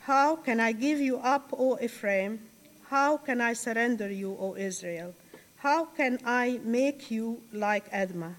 [0.00, 2.40] How can I give you up, O Ephraim?
[2.88, 5.14] How can I surrender you, O Israel?
[5.58, 8.36] How can I make you like Admah?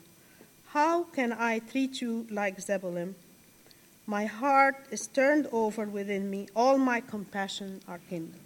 [0.67, 3.13] How can I treat you like Zebulun?
[4.07, 8.44] My heart is turned over within me, all my compassion are kindled.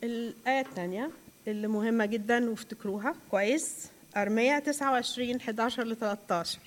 [0.04, 1.12] الآية الثانية
[1.48, 3.88] اللي مهمة جدا وافتكروها كويس.
[4.18, 6.60] أرمية 29 11 ل 13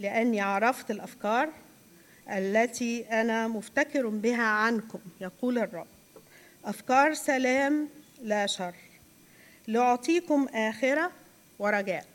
[0.00, 1.52] لأني عرفت الأفكار
[2.30, 5.86] التي أنا مفتكر بها عنكم يقول الرب.
[6.64, 7.88] أفكار سلام
[8.22, 8.74] لا شر.
[9.66, 11.12] لأعطيكم آخرة
[11.58, 12.06] ورجاء.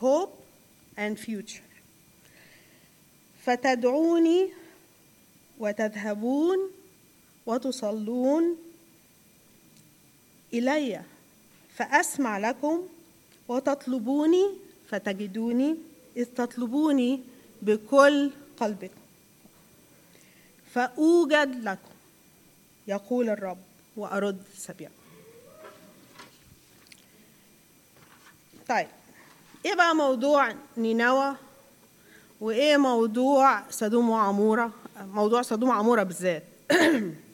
[0.00, 0.30] Hope
[0.98, 1.62] and future.
[3.44, 4.52] فتدعوني
[5.58, 6.70] وتذهبون
[7.46, 8.56] وتصلون
[10.54, 11.02] إلي
[11.76, 12.82] فأسمع لكم
[13.48, 14.50] وتطلبوني
[14.88, 15.76] فتجدوني
[16.16, 17.20] إذ تطلبوني
[17.62, 19.00] بكل قلبكم.
[20.74, 21.92] فأوجد لكم
[22.88, 23.58] يقول الرب
[23.96, 24.94] وأرد سبيعكم
[28.68, 28.88] طيب
[29.66, 31.36] إيه بقى موضوع نينوى؟
[32.40, 36.42] وإيه موضوع سدوم وعمورة؟ موضوع سدوم وعمورة بالذات؟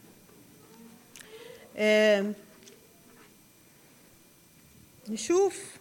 [5.09, 5.77] نشوف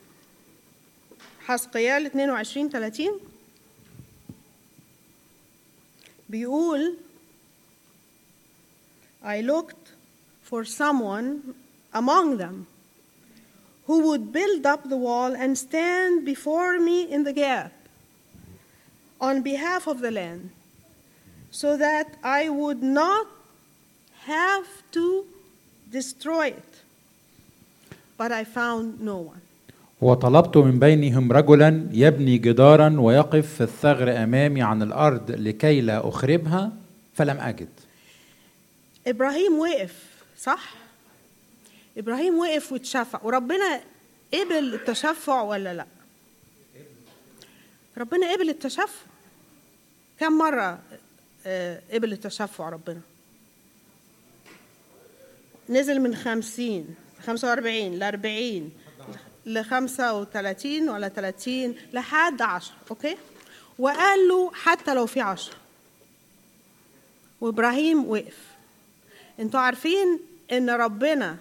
[1.46, 3.10] حسقيال 22 30
[6.28, 6.96] بيقول
[9.24, 9.92] I looked
[10.42, 11.54] for someone
[11.92, 12.66] among them
[13.86, 17.72] who would build up the wall and stand before me in the gap
[19.20, 20.50] on behalf of the land,
[21.52, 23.28] so that I would not
[24.24, 25.24] have to
[25.91, 26.73] destroy it.
[28.17, 29.41] But I found no one.
[30.01, 36.71] وطلبت من بينهم رجلا يبني جدارا ويقف في الثغر أمامي عن الأرض لكي لا أخربها
[37.15, 37.69] فلم أجد
[39.07, 39.95] إبراهيم وقف
[40.39, 40.73] صح؟
[41.97, 43.81] إبراهيم وقف واتشفع وربنا
[44.33, 45.85] قبل التشفع ولا لا؟
[47.97, 49.01] ربنا قبل التشفع
[50.19, 50.79] كم مرة
[51.45, 53.01] آه، قبل التشفع ربنا؟
[55.69, 58.71] نزل من خمسين خمسة وأربعين لأربعين
[59.45, 63.17] لخمسة وثلاثين ولا ثلاثين لحد عشرة أوكي؟
[63.79, 65.55] وقال له حتى لو في عشرة.
[67.41, 68.37] وإبراهيم وقف.
[69.39, 70.19] أنتوا عارفين
[70.51, 71.37] إن ربنا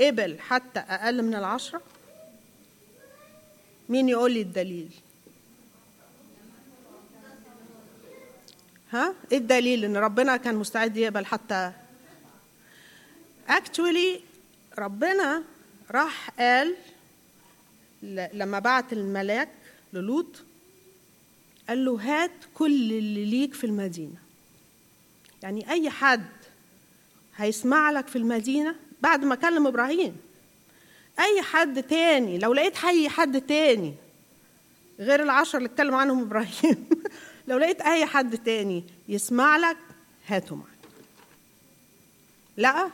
[0.00, 1.80] قبل حتى أقل من العشرة؟
[3.88, 4.90] مين يقول لي الدليل؟
[8.90, 11.72] ها؟ إيه الدليل إن ربنا كان مستعد يقبل حتى
[13.52, 14.20] actually
[14.78, 15.42] ربنا
[15.90, 16.76] راح قال
[18.32, 19.48] لما بعت الملاك
[19.92, 20.42] للوط
[21.68, 24.16] قال له هات كل اللي ليك في المدينة.
[25.42, 26.26] يعني أي حد
[27.36, 30.16] هيسمع لك في المدينة بعد ما كلم إبراهيم.
[31.18, 33.94] أي حد تاني لو لقيت حي حد تاني
[34.98, 36.88] غير العشرة اللي اتكلم عنهم إبراهيم
[37.48, 39.76] لو لقيت أي حد تاني يسمع لك
[40.26, 40.58] هاته
[42.56, 42.92] معاك.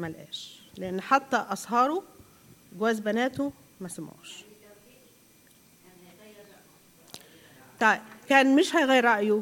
[0.00, 2.02] لا ملقاش لأن حتى أصهاره
[2.78, 4.44] جواز بناته ما سمعوش.
[7.80, 9.40] طيب كان مش هيغير رأيه؟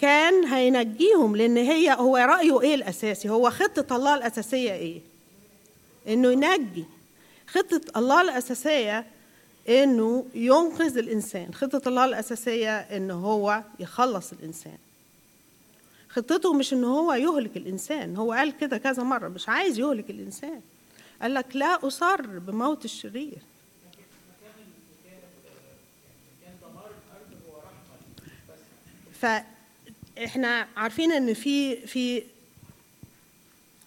[0.00, 5.00] كان هينجيهم لأن هي هو رأيه إيه الأساسي؟ هو خطة الله الأساسية إيه؟
[6.08, 6.84] إنه ينجي.
[7.46, 9.06] خطة الله الأساسية
[9.68, 11.54] إنه ينقذ الإنسان.
[11.54, 14.78] خطة الله الأساسية انه هو يخلص الإنسان.
[16.08, 20.60] خطته مش إن هو يهلك الإنسان هو قال كده كذا مرة مش عايز يهلك الإنسان.
[21.22, 23.38] قال لك لا أصر بموت الشرير.
[30.16, 32.22] فاحنا عارفين إن في في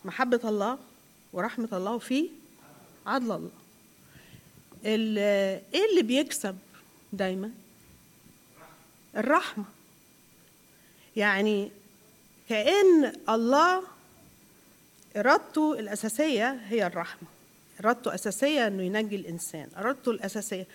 [0.05, 0.77] محبة الله
[1.33, 2.29] ورحمة الله وفي
[3.05, 3.49] عدل الله.
[4.85, 5.17] ال-
[5.73, 6.57] إيه اللي بيكسب
[7.13, 7.51] دايما؟
[9.17, 9.65] الرحمة.
[11.15, 11.71] يعني
[12.51, 13.83] كأن الله
[15.17, 17.27] إرادته الأساسية هي الرحمة.
[17.79, 19.67] إرادته أساسية إنه ينجي الإنسان.
[19.77, 20.67] إرادته الأساسية.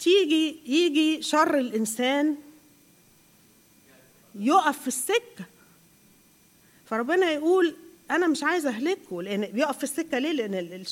[0.00, 2.36] تيجي يجي شر الإنسان
[4.34, 5.44] يقف في السكة.
[6.86, 7.76] فربنا يقول
[8.10, 10.84] أنا مش عايز أهلكه لأن بيقف في السكة ليه؟ لأن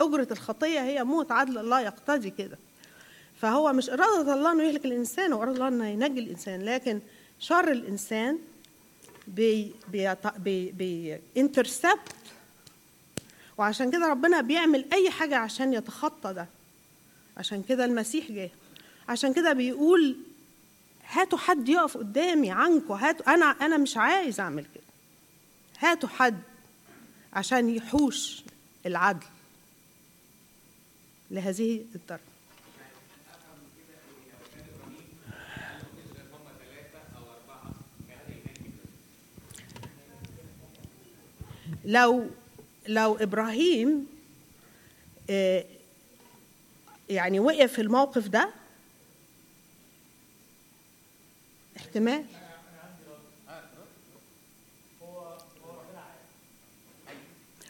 [0.00, 2.58] أجرة الخطية هي موت عدل الله يقتضي كده.
[3.40, 6.62] فهو مش إرادة الله إنه يهلك الإنسان هو إرادة الله إنه ينجي الإنسان.
[6.62, 7.00] لكن
[7.40, 8.38] شر الإنسان
[9.34, 12.12] بي بي بي, بي intercept
[13.58, 16.46] وعشان كده ربنا بيعمل أي حاجة عشان يتخطى ده.
[17.36, 18.50] عشان كده المسيح جه.
[19.08, 20.16] عشان كده بيقول
[21.08, 24.84] هاتوا حد يقف قدامي عنكم هاتوا أنا أنا مش عايز أعمل كده.
[25.78, 26.42] هاتوا حد
[27.32, 28.42] عشان يحوش
[28.86, 29.26] العدل
[31.30, 32.20] لهذه الدرجة.
[41.88, 42.26] لو
[42.88, 44.06] لو إبراهيم
[45.30, 45.64] آه،
[47.08, 48.50] يعني وقف في الموقف ده
[51.76, 52.24] احتمال.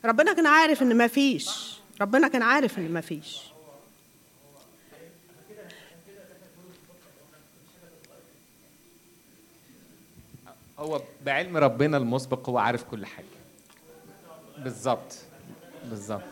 [0.05, 1.49] ربنا كان عارف إن ما فيش.
[2.01, 3.41] ربنا كان عارف إن ما فيش.
[10.79, 13.38] هو بعلم ربنا المسبق هو عارف كل حاجة.
[14.65, 15.15] بالظبط
[15.85, 16.23] بالظبط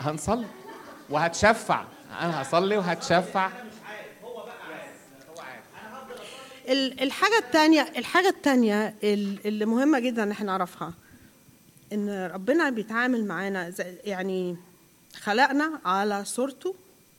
[0.00, 0.46] هنصلي
[1.10, 1.84] وهتشفع.
[2.20, 3.50] أنا هصلي وهتشفع.
[6.68, 10.92] ال- الحاجة التانية الحاجة التانية ال- اللي مهمة جدا إن إحنا نعرفها
[11.92, 13.72] إن ربنا بيتعامل معانا
[14.04, 14.56] يعني
[15.20, 16.74] خلقنا على صورته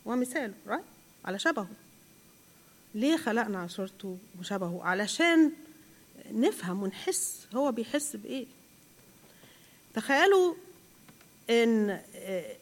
[0.05, 0.83] ومثاله right?
[1.25, 1.67] على شبهه.
[2.95, 5.51] ليه خلقنا على صورته وشبهه؟ علشان
[6.31, 8.45] نفهم ونحس هو بيحس بإيه؟
[9.93, 10.55] تخيلوا
[11.49, 12.55] إن آه،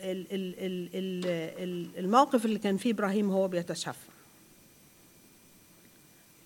[0.00, 1.26] ال- ال- ال- ال-
[1.62, 3.92] ال- الموقف اللي كان فيه إبراهيم هو بيتشفع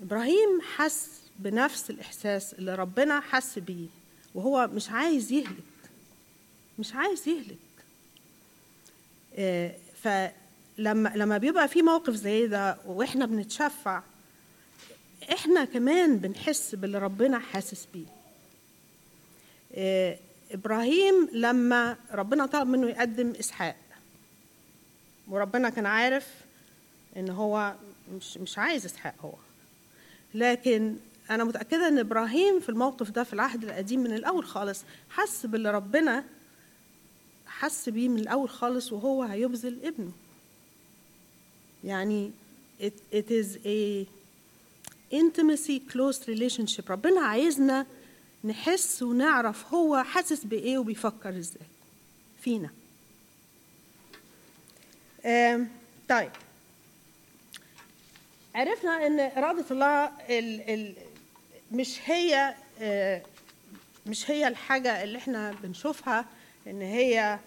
[0.03, 3.87] إبراهيم حس بنفس الإحساس اللي ربنا حس بيه
[4.35, 5.65] وهو مش عايز يهلك
[6.79, 7.57] مش عايز يهلك.
[9.35, 14.03] آه، فلما لما بيبقى في موقف زي ده وإحنا بنتشفع
[15.33, 18.07] إحنا كمان بنحس باللي ربنا حاسس بيه.
[19.75, 20.19] آه،
[20.51, 23.77] إبراهيم لما ربنا طلب منه يقدم إسحاق
[25.29, 26.29] وربنا كان عارف
[27.17, 27.75] إن هو
[28.17, 29.33] مش مش عايز إسحاق هو.
[30.35, 30.97] لكن
[31.31, 35.71] أنا متأكدة إن إبراهيم في الموقف ده في العهد القديم من الأول خالص حس باللي
[35.71, 36.25] ربنا
[37.47, 40.13] حس بيه من الأول خالص وهو هيبذل ابنه.
[41.85, 42.31] يعني
[42.81, 44.07] it, it is a
[45.13, 46.91] intimacy close relationship.
[46.91, 47.87] ربنا عايزنا
[48.45, 51.67] نحس ونعرف هو حاسس بإيه وبيفكر إزاي.
[52.43, 52.71] فينا.
[56.09, 56.31] طيب.
[58.55, 60.95] عرفنا إن إرادة الله ال ال
[61.73, 63.23] مش هي آه،
[64.07, 66.25] مش هي الحاجة اللي إحنا بنشوفها
[66.67, 67.39] إن هي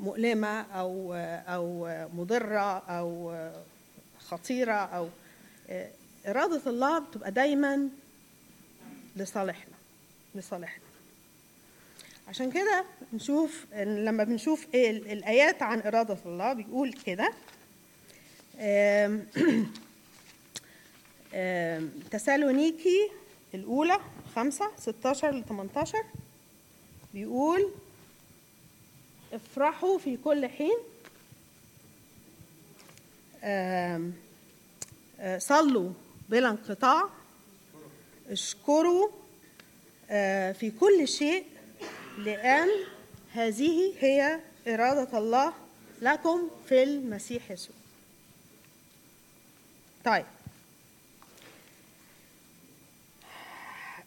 [0.00, 1.14] مؤلمة أو
[1.48, 3.34] أو مضرة أو
[4.28, 5.08] خطيرة أو
[6.26, 7.88] إرادة الله بتبقى دايما
[9.16, 9.74] لصالحنا
[10.34, 10.82] لصالحنا.
[12.28, 17.32] عشان كده نشوف لما بنشوف ال- الآيات عن إرادة الله بيقول كده.
[22.10, 23.10] تسالونيكي
[23.54, 23.98] الأولى
[24.36, 25.98] خمسة 16 ل 18
[27.14, 27.70] بيقول
[29.32, 30.78] افرحوا في كل حين.
[33.42, 34.10] آه،
[35.38, 35.92] صلوا
[36.28, 37.08] بلا انقطاع
[38.30, 39.08] اشكروا
[40.10, 41.44] آه، في كل شيء
[42.18, 42.68] لأن
[43.32, 45.52] هذه هي إرادة الله
[46.02, 47.76] لكم في المسيح يسوع.
[50.04, 50.24] طيب.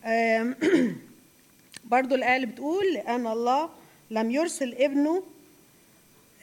[1.84, 3.69] برضو الآية اللي بتقول لأن الله
[4.11, 5.24] لم يرسل ابنه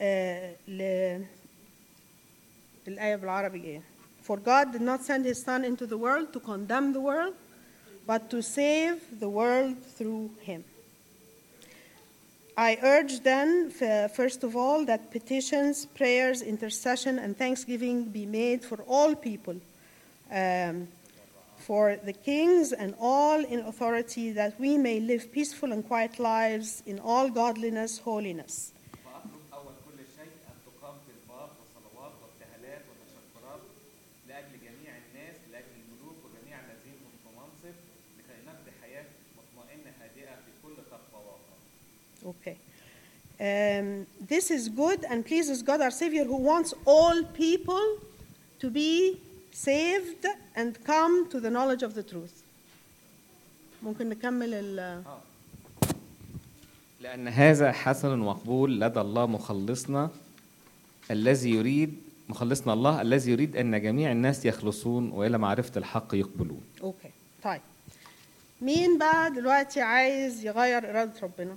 [0.01, 0.81] آه، ل
[2.87, 3.81] الآية بالعربي إيه؟
[4.29, 7.33] For God did not send his son into the world to condemn the world
[8.05, 10.63] but to save the world through him.
[12.55, 18.83] I urge then, first of all, that petitions, prayers, intercession, and thanksgiving be made for
[18.83, 19.55] all people,
[20.31, 20.87] um,
[21.57, 26.83] for the kings and all in authority, that we may live peaceful and quiet lives
[26.85, 28.73] in all godliness, holiness.
[42.31, 42.57] Okay.
[43.49, 47.17] Um, this is good and pleases God our Savior who wants all
[47.47, 47.85] people
[48.61, 48.93] to be
[49.53, 50.23] saved
[50.59, 52.35] and come to the knowledge of the truth.
[53.83, 55.03] ممكن نكمل ال
[57.01, 60.09] لأن هذا حسن مقبول لدى الله مخلصنا
[61.11, 61.97] الذي يريد
[62.29, 66.61] مخلصنا الله الذي يريد أن جميع الناس يخلصون وإلى معرفة الحق يقبلون.
[66.83, 67.11] أوكي
[67.43, 67.61] طيب
[68.61, 71.55] مين بقى دلوقتي عايز يغير إرادة ربنا؟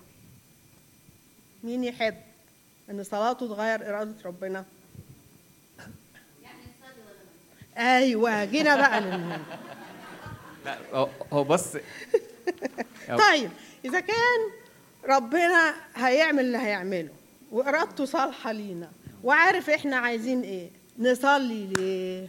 [1.62, 2.14] مين يحب
[2.90, 4.64] إن صلاته تغير إرادة ربنا؟
[7.78, 9.42] أيوه جينا بقى للمهم
[10.64, 10.78] لا
[11.32, 11.64] هو- بص
[13.28, 13.50] طيب
[13.84, 14.40] إذا كان
[15.04, 17.08] ربنا هيعمل اللي هيعمله
[17.52, 18.90] وإرادته صالحة لينا
[19.24, 22.28] وعارف إحنا عايزين إيه نصلي ليه؟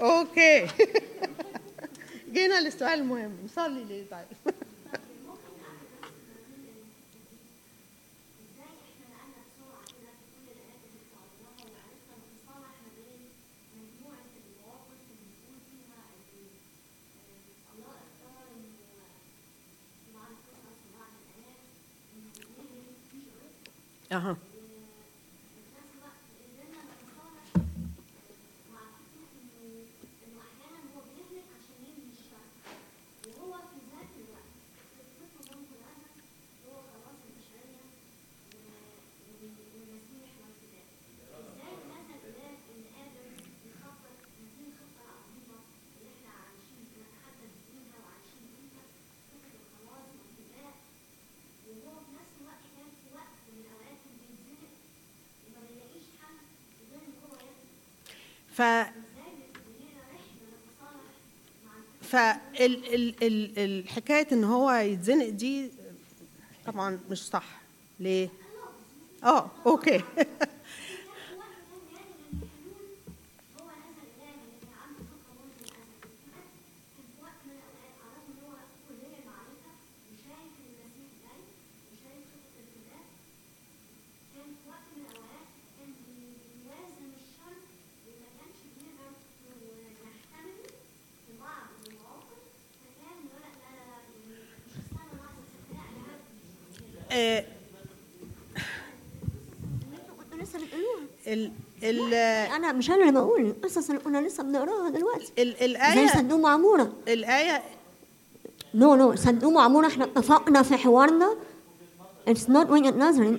[0.00, 0.66] أوكي
[2.34, 4.43] جينا للسؤال المهم نصلي ليه طيب؟
[24.14, 24.53] Uh-huh.
[58.54, 58.62] ف
[62.02, 62.40] فال
[62.94, 65.70] ال ال الحكاية إن هو يتزنق دي
[66.66, 67.60] طبعا مش صح.
[68.00, 68.28] ليه؟
[69.24, 70.02] آه أوكي
[97.14, 97.44] آه،
[100.42, 101.52] لسه بتقولوها ال
[101.82, 102.14] ال
[102.54, 103.40] أنا مش أنا اللي بقول.
[103.40, 105.32] القصص اللي كنا لسه بنقراها دلوقتي.
[105.38, 106.92] ال زي الايه سدوم وعمورة.
[107.08, 107.62] الآية
[108.74, 111.36] no no سدوم وعمورة إحنا اتفقنا في حوارنا.
[112.28, 113.38] it's not وجهه نظري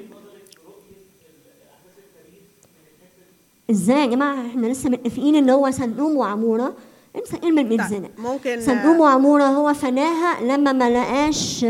[3.72, 6.76] إزاي يا جماعة؟ إحنا لسه متفقين إن هو سدوم وعموره
[7.16, 11.66] انسى كلمه بيتزنق ممكن سدوم وعموره هو فناها لما ما لقاش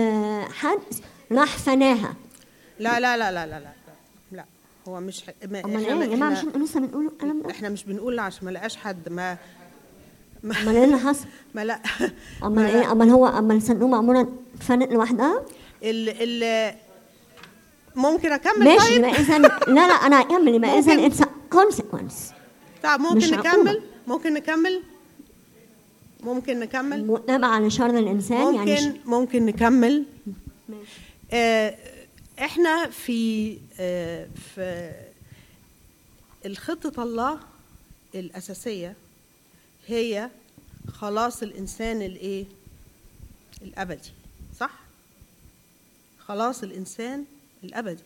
[0.54, 0.80] حد
[1.32, 2.16] راح فناها.
[2.80, 3.75] لا لا لا لا لا لا.
[4.88, 5.30] هو مش ح...
[5.50, 8.46] ما أمال إيه؟ يا جماعة مش أنتوا لسه بتقولوا الكلام ده إحنا مش بنقول عشان
[8.46, 9.38] ما لقاش حد ما
[10.44, 11.26] ما أمال إيه اللي حصل؟
[11.56, 11.80] ما لا.
[12.44, 15.42] أمال ما إيه؟ أمال هو أمال سدوم وعموره اتفنت لوحدها؟
[15.84, 16.76] ال ال
[17.96, 18.98] ممكن أكمل؟ ماشي طيب.
[18.98, 21.06] يبقى اذا لا لا أنا هكمل يبقى اذا.
[21.06, 21.22] It's
[21.52, 22.32] consequence
[22.84, 23.32] طب ممكن.
[23.32, 24.82] نكمل؟ ممكن نكمل؟
[26.24, 30.04] ممكن نكمل؟ متابعة لشر الإنسان يعني ممكن ممكن نكمل؟
[31.32, 31.76] آه
[32.40, 34.92] إحنا في آه في
[36.46, 37.40] الخطة الله
[38.16, 38.96] الأساسية
[39.88, 40.30] هي
[40.94, 42.46] خلاص الإنسان الإيه؟
[43.62, 44.12] الأبدي
[44.60, 44.80] صح؟
[46.20, 47.26] خلاص الإنسان
[47.64, 48.04] الأبدي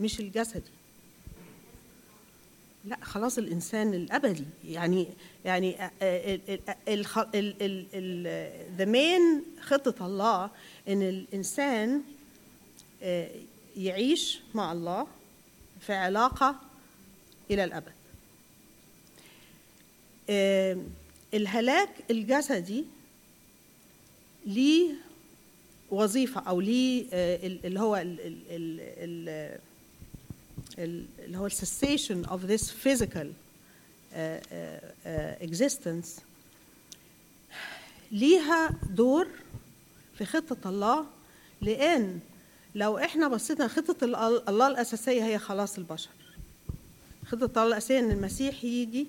[0.00, 0.70] مش الجسدي
[2.84, 5.08] لا خلاص الإنسان الأبدي يعني
[5.44, 5.76] يعني
[8.76, 10.50] ذا مين خطة الله
[10.88, 12.02] إن الإنسان
[13.76, 15.06] يعيش مع الله
[15.80, 16.56] في علاقة
[17.50, 17.92] إلى الأبد.
[20.30, 20.76] آه،
[21.34, 22.84] الهلاك الجسدي
[24.46, 24.94] ليه
[25.90, 29.58] وظيفة أو ليه آه، ال- اللي هو ال- ال- ال- ال-
[30.78, 33.26] ال- اللي هو cessation of this physical
[35.42, 36.20] existence
[38.12, 39.28] ليها دور
[40.18, 41.06] في خطة الله
[41.60, 42.20] لأن
[42.74, 46.10] لو إحنا بصينا خطة ال- الله الأساسية هي خلاص البشر.
[47.26, 49.06] خطة الله الأساسية إن المسيح يجي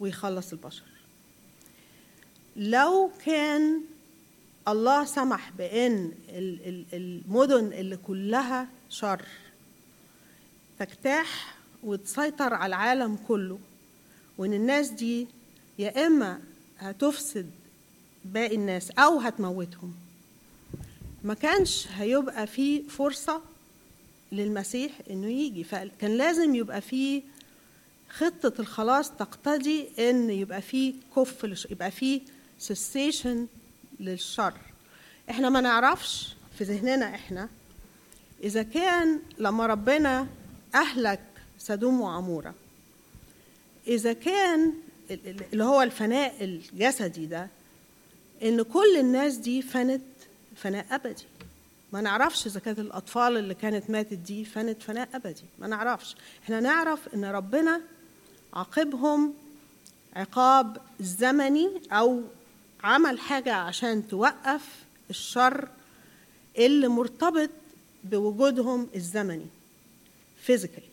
[0.00, 0.82] ويخلص البشر.
[2.56, 3.80] لو كان
[4.68, 9.22] الله سمح بأن ال- ال- المدن اللي كلها شر
[10.78, 13.58] تجتاح وتسيطر على العالم كله
[14.38, 15.26] وإن الناس دي
[15.78, 16.40] يا إما
[16.78, 17.50] هتفسد
[18.24, 19.94] باقي الناس أو هتموتهم.
[21.24, 23.42] ما كانش هيبقى في فرصة
[24.32, 25.64] للمسيح إنه يجي.
[25.64, 27.22] فكان لازم يبقى في
[28.10, 32.20] خطة الخلاص تقتضي إن يبقى في كف يبقى في
[32.68, 33.36] cessation
[34.00, 34.54] للشر.
[35.30, 37.48] إحنا ما نعرفش في ذهننا إحنا
[38.44, 40.26] إذا كان لما ربنا
[40.74, 41.20] أهلك
[41.58, 42.54] سدوم وعمورة
[43.86, 44.72] إذا كان
[45.10, 47.48] ال- ال- اللي هو الفناء الجسدي ده
[48.42, 50.00] إن كل الناس دي فنت
[50.56, 51.24] فناء أبدي.
[51.92, 55.44] ما نعرفش إذا كانت الأطفال اللي كانت ماتت دي فنت فناء أبدي.
[55.58, 56.16] ما نعرفش.
[56.44, 57.80] إحنا نعرف إن ربنا
[58.52, 59.34] عاقبهم
[60.16, 62.22] عقاب زمني أو
[62.84, 65.68] عمل حاجة عشان توقف الشر
[66.58, 67.50] اللي مرتبط
[68.04, 69.46] بوجودهم الزمني
[70.46, 70.90] physically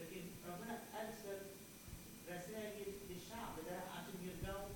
[0.00, 1.38] لكن ربنا ارسل
[2.28, 4.68] رسائل للشعب ده عشان يرجعوا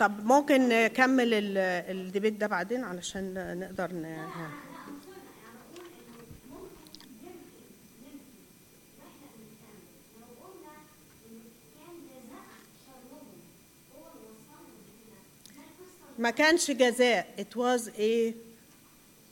[0.00, 1.58] طب ممكن نكمل ال-
[1.96, 4.26] الديبيت ده بعدين علشان نقدر ن...
[16.18, 18.34] ما كانش جزاء it was a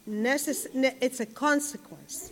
[0.09, 2.31] necess- ne- it's a consequence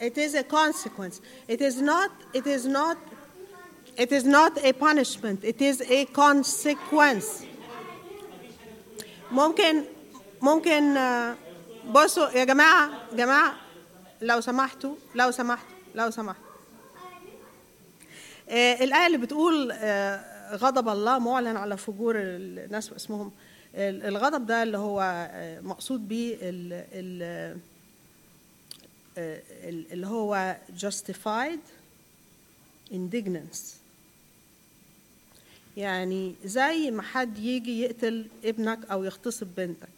[0.00, 2.96] it is a consequence it is not it is not
[3.98, 5.38] it is not a punishment.
[5.44, 7.44] It is a consequence.
[9.30, 9.84] ممكن
[10.42, 11.36] ممكن آه،
[11.90, 13.54] بصوا يا جماعة جماعة
[14.22, 16.44] لو سمحتوا لو سمحتوا لو سمحتوا.
[18.48, 23.32] آه، الآية اللي بتقول آه، غضب الله معلن على فجور الناس واسمهم.
[23.74, 25.28] ال- الغضب ده اللي هو
[25.62, 27.58] مقصود بيه ال- ال-
[29.18, 31.58] ال- اللي هو justified
[32.92, 33.58] indignation
[35.78, 39.88] يعني زي ما حد يجي يقتل ابنك أو يغتصب بنتك.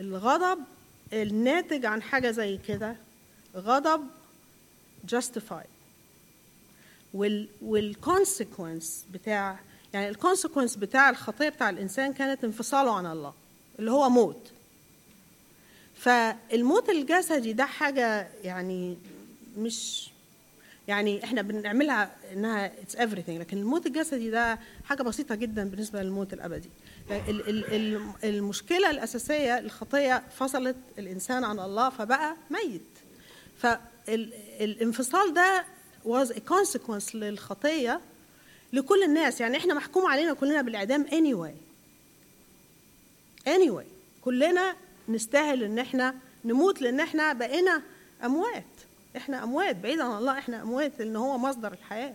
[0.00, 0.58] الغضب
[1.12, 2.96] الناتج عن حاجة زي كده
[3.56, 4.06] غضب
[5.12, 5.68] justified.
[7.14, 9.58] وال وال consequence بتاع
[9.94, 13.34] يعني ال consequence بتاع الخطية بتاع الإنسان كانت انفصاله عن الله
[13.78, 14.50] اللي هو موت.
[15.96, 18.96] فالموت الجسدي ده حاجة يعني
[19.58, 20.11] مش
[20.92, 26.32] يعني إحنا بنعملها إنها اتس everything لكن الموت الجسدي ده حاجة بسيطة جدا بالنسبة للموت
[26.32, 26.68] الأبدي.
[27.10, 32.80] ال- ال- ال- المشكلة الأساسية الخطية فصلت الإنسان عن الله فبقى ميت.
[33.58, 35.64] فالانفصال ده
[36.04, 38.00] was a consequence للخطية
[38.72, 39.40] لكل الناس.
[39.40, 41.54] يعني إحنا محكوم علينا كلنا بالإعدام anyway.
[43.48, 43.84] Anyway
[44.24, 44.74] كلنا
[45.08, 46.14] نستاهل إن إحنا
[46.44, 47.82] نموت لأن إحنا بقينا
[48.24, 48.64] أموات.
[49.16, 52.14] إحنا اموات بعيد عن الله إحنا اموات لأن هو مصدر الحياة.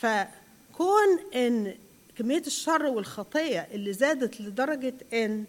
[0.00, 1.74] فكون إن
[2.18, 5.44] كمية الشر والخطية اللي زادت لدرجة إن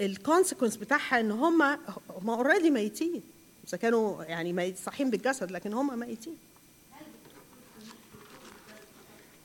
[0.00, 1.62] ال consequence بتاعها إن هم
[2.10, 3.22] هم already ميتين.
[3.68, 6.38] إذا كانوا يعني صحيين بالجسد لكن هم ميتين.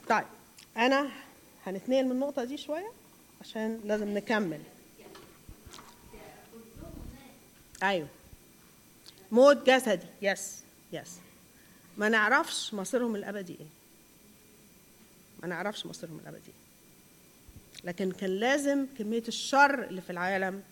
[0.09, 0.25] طيب
[0.77, 1.11] أنا
[1.65, 2.91] هنتنقل من النقطة دي شوية
[3.41, 4.61] عشان لازم نكمل.
[7.83, 8.07] أيوه.
[9.35, 10.07] موت جسدي.
[10.21, 10.59] يس
[10.93, 11.09] يس
[11.97, 13.67] ما نعرفش مصيرهم الأبدي إيه.
[15.41, 17.83] ما نعرفش مصيرهم الأبدي إيه.
[17.83, 20.63] لكن كان لازم كمية الشر اللي في العالم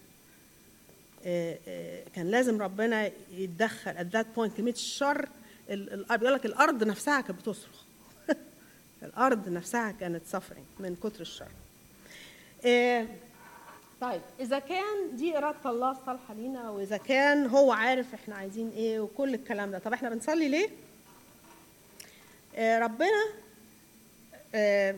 [1.26, 5.30] آه، آه، كان لازم ربنا يتدخل at that point كمية الشر
[5.70, 7.84] ال- ال- بيقول لك الأرض نفسها كانت بتصرخ.
[9.04, 11.52] الأرض نفسها كانت suffering من كتر الشر.
[12.66, 13.08] آه،
[14.04, 19.00] طيب إذا كان دي إرادة الله الصالحة لينا وإذا كان هو عارف إحنا عايزين إيه
[19.00, 20.70] وكل الكلام ده طب إحنا بنصلي ليه؟
[22.56, 23.24] آه، ربنا
[24.56, 24.96] آه،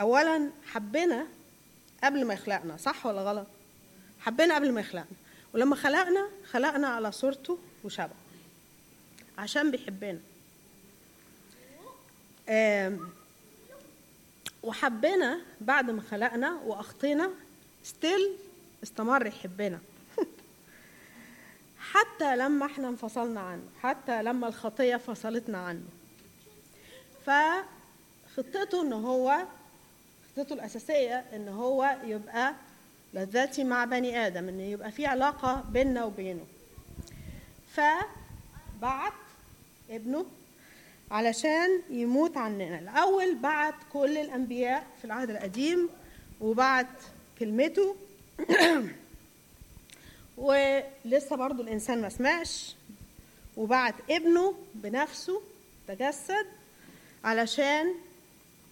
[0.00, 1.26] اولا حبنا
[2.04, 3.46] قبل ما يخلقنا صح ولا غلط؟
[4.20, 5.16] حبنا قبل ما يخلقنا
[5.54, 8.10] ولما خلقنا خلقنا على صورته وشبهه
[9.38, 10.18] عشان بيحبنا.
[14.62, 17.30] وحبنا بعد ما خلقنا وأخطينا
[17.84, 18.36] ستيل
[18.82, 19.78] استمر يحبنا.
[21.92, 25.84] حتى لما إحنا انفصلنا عنه حتى لما الخطية فصلتنا عنه.
[27.26, 29.38] فخطته إن هو
[30.36, 32.54] خطته الأساسية إن هو يبقى
[33.14, 36.46] لذاتي مع بني آدم إن يبقى في علاقة بيننا وبينه.
[37.72, 39.12] فبعت
[39.90, 40.26] ابنه
[41.10, 42.78] علشان يموت عننا.
[42.78, 45.88] الأول بعت كل الأنبياء في العهد القديم
[46.40, 46.86] وبعت
[47.38, 47.96] كلمته.
[50.36, 52.74] ولسه برضو الإنسان ما سمعش.
[53.56, 55.42] وبعت ابنه بنفسه
[55.88, 56.46] تجسد
[57.24, 57.94] علشان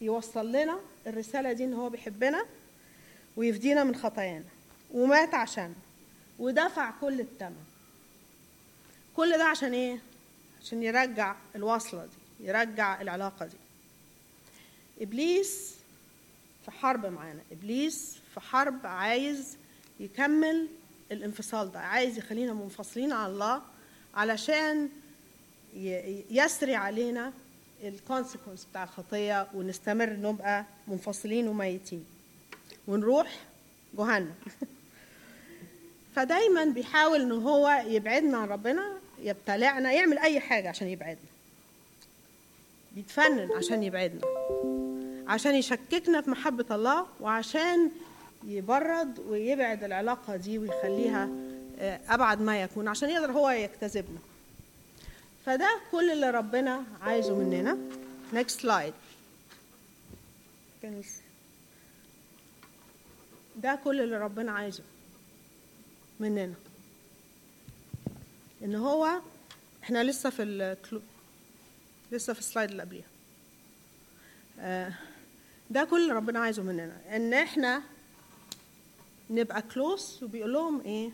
[0.01, 2.47] يوصل لنا الرسالة دي إن هو بيحبنا
[3.37, 4.45] ويفدينا من خطايانا.
[4.91, 5.75] ومات عشان.
[6.39, 7.65] ودفع كل الثمن
[9.17, 9.99] كل ده عشان إيه؟
[10.63, 13.57] عشان يرجع الوصلة دي يرجع العلاقة دي.
[15.01, 15.76] إبليس
[16.67, 17.41] في حرب معانا.
[17.53, 19.57] إبليس في حرب عايز
[20.01, 20.69] يكمل
[21.13, 23.63] الانفصال ده عايز يخلينا منفصلين عن الله
[24.15, 24.89] علشان
[26.31, 27.33] يسري علينا
[27.83, 32.05] الكونسيكونس بتاع الخطية ونستمر نبقى منفصلين وميتين.
[32.89, 33.41] ونروح
[33.95, 34.35] جهنم.
[36.17, 41.29] فدايما بيحاول ان هو يبعدنا عن ربنا يبتلعنا يعمل أي حاجة عشان يبعدنا.
[42.93, 44.21] بيتفنن عشان يبعدنا.
[45.29, 47.91] عشان يشككنا في محبة الله وعشان
[48.45, 51.29] يبرد ويبعد العلاقة دي ويخليها
[51.79, 54.19] آه، أبعد ما يكون عشان يقدر هو يجتذبنا
[55.47, 57.79] فده كل اللي ربنا عايزه مننا.
[58.35, 58.93] Next slide?
[63.57, 64.83] ده كل اللي ربنا عايزه
[66.21, 66.55] مننا.
[68.63, 69.21] إن هو
[69.83, 71.01] إحنا لسه في الكلو
[72.13, 73.07] لسه في السلايد اللي قبليها.
[74.61, 74.93] آه،
[75.71, 77.83] ده كل اللي ربنا عايزه مننا إن إحنا
[79.31, 81.11] نبقى close وبيقول لهم إيه؟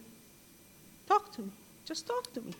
[1.12, 1.52] Talk to me
[1.92, 2.54] just talk to me.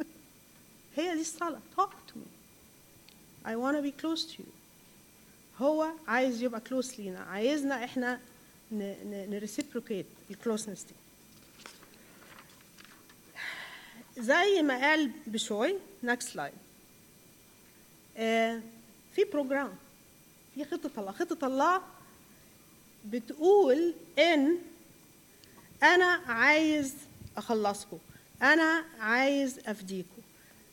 [0.96, 2.28] هي دي الصلاة talk to me.
[3.46, 4.48] I want to be close to you.
[5.58, 8.20] هو عايز يبقى close لينا عايزنا إحنا
[8.72, 10.94] ن reciprocate ال closeness دي.
[14.22, 15.74] زي ما قال بشوي
[16.06, 16.58] next slide.
[18.16, 18.60] آه
[19.14, 19.72] في program
[20.58, 21.12] في خطة الله.
[21.12, 21.82] خطة الله
[23.04, 24.58] بتقول إن
[25.82, 26.94] أنا عايز
[27.36, 27.98] أخلصكم.
[28.42, 30.22] أنا عايز أفديكم.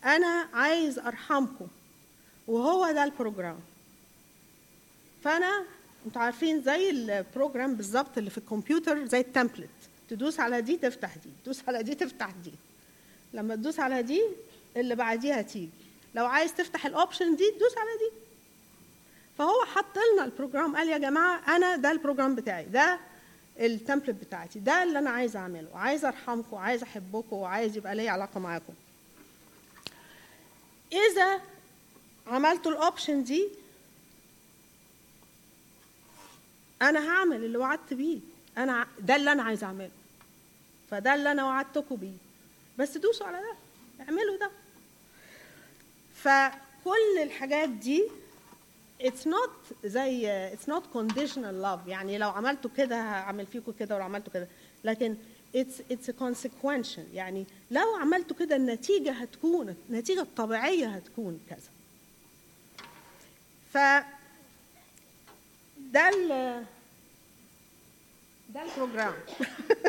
[0.04, 1.66] أنا عايز أرحمكم.
[2.46, 3.60] وهو ده ال program.
[5.24, 5.64] فأنا
[6.06, 9.70] أنتوا عارفين زي ال program بالظبط اللي في الكمبيوتر زي ال template.
[10.10, 11.30] تدوس على دي تفتح دي.
[11.44, 12.52] تدوس على دي تفتح دي.
[13.34, 14.22] لما تدوس على دي
[14.76, 15.70] اللي بعديها تيجي.
[16.14, 18.25] لو عايز تفتح ال option دي تدوس على دي.
[19.38, 23.00] فهو حط لنا ال program قال يا جماعة أنا ده ال program بتاعي ده
[23.60, 28.08] ال template بتاعتي ده اللي أنا عايز أعمله عايز أرحمكم وعايز أحبكم وعايز يبقى لي
[28.08, 28.74] علاقة معاكم.
[30.92, 31.40] إذا
[32.26, 33.48] عملتوا ال option دي
[36.82, 38.18] أنا هعمل اللي وعدت بيه
[38.58, 39.90] أنا ده اللي أنا عايز أعمله
[40.90, 42.16] فده اللي أنا وعدتكم بيه.
[42.78, 43.54] بس دوسوا على ده
[44.04, 44.50] اعملوا ده.
[46.24, 48.04] فكل الحاجات دي
[49.00, 51.88] it's not زي it's not conditional love.
[51.88, 54.48] يعني لو عملتوا كده هعمل فيكم كده ولو عملتوا كده.
[54.84, 55.16] لكن
[55.56, 57.14] it's a consequential.
[57.14, 61.70] يعني لو عملتوا كده النتيجة هتكون النتيجة الطبيعية هتكون كذا.
[63.72, 63.78] ف
[65.92, 66.28] ده ال
[68.54, 69.14] ده ال program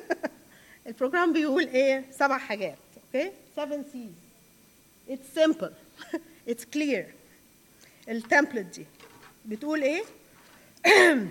[0.88, 2.78] ال program بيقول إيه؟ سبع حاجات.
[3.06, 5.12] okay seven C's.
[5.12, 5.72] It's simple.
[6.52, 7.04] It's clear.
[8.10, 8.86] ال template دي.
[9.47, 10.03] بتقول ايه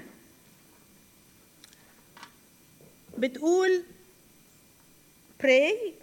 [3.18, 3.84] بتقول
[5.44, 5.94] pray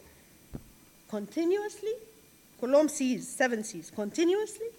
[1.13, 1.95] continuously
[2.61, 4.71] كلهم C's seven C's continuously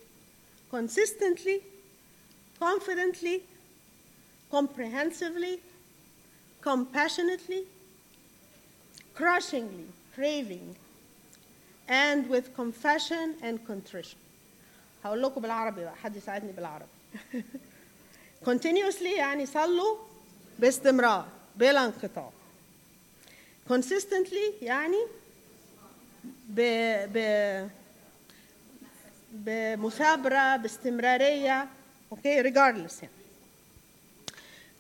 [0.71, 1.59] consistently
[2.59, 3.37] confidently
[4.51, 5.55] comprehensively
[6.61, 7.61] compassionately
[9.15, 10.75] crushingly craving
[11.87, 14.17] and with confession and contrition
[15.03, 16.85] هقول لكم بالعربي بقى حد يساعدني بالعربي
[18.48, 19.96] continuously يعني صلوا
[20.58, 22.30] باستمرار بلا انقطاع.
[23.68, 25.06] Consistently يعني
[26.48, 26.60] ب
[27.12, 27.68] ب
[29.32, 31.68] بمثابرة باستمرارية
[32.12, 33.14] أوكي regardless يعني.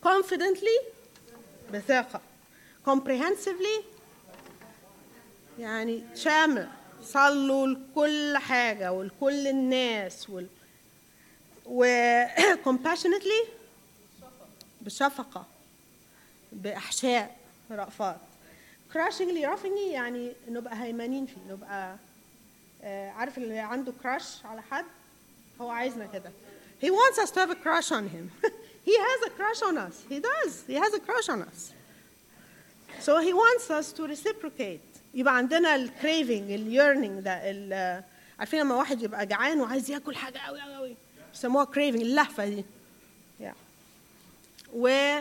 [0.04, 0.94] Confidently
[1.72, 2.20] بثقة
[2.86, 3.84] comprehensively
[5.58, 6.68] يعني شامل.
[7.04, 10.46] صلوا لكل حاجة ولكل الناس وال...
[11.66, 11.84] و
[12.64, 13.48] compassionately
[14.80, 15.46] بشفقة
[16.52, 17.36] بإحشاء
[17.70, 18.16] رأفات.
[18.92, 21.96] Crushingly roughingly يعني نبقى هيمنين فيه نبقى
[22.82, 24.84] آه، عارف اللي عنده crush على حد؟
[25.60, 26.30] هو عايزنا كده.
[26.82, 28.30] He wants us to have a crush on him.
[28.90, 29.94] He has a crush on us.
[30.10, 30.52] He does.
[30.68, 31.72] He has a crush on us.
[33.06, 34.80] So he wants us to reciprocate.
[35.14, 38.02] يبقى عندنا ال craving ال yearning ده ال-
[38.38, 40.96] عارفين لما واحد يبقى جعان وعايز ياكل حاجة قوي قوي قوي
[41.34, 42.64] بيسموها craving اللهفة دي
[43.40, 43.54] yeah.
[44.72, 45.18] و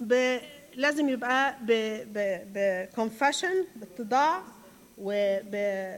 [0.00, 0.38] ب...
[0.74, 1.72] لازم يبقى ب
[2.12, 4.42] ب ب confession باتضاع
[4.98, 5.50] وب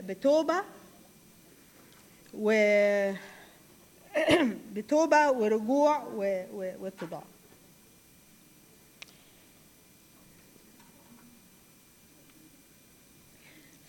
[0.06, 0.62] بتوبة
[2.34, 2.52] و
[4.74, 6.44] بتوبة ورجوع و...
[6.52, 6.72] و...
[6.80, 7.22] واتضاع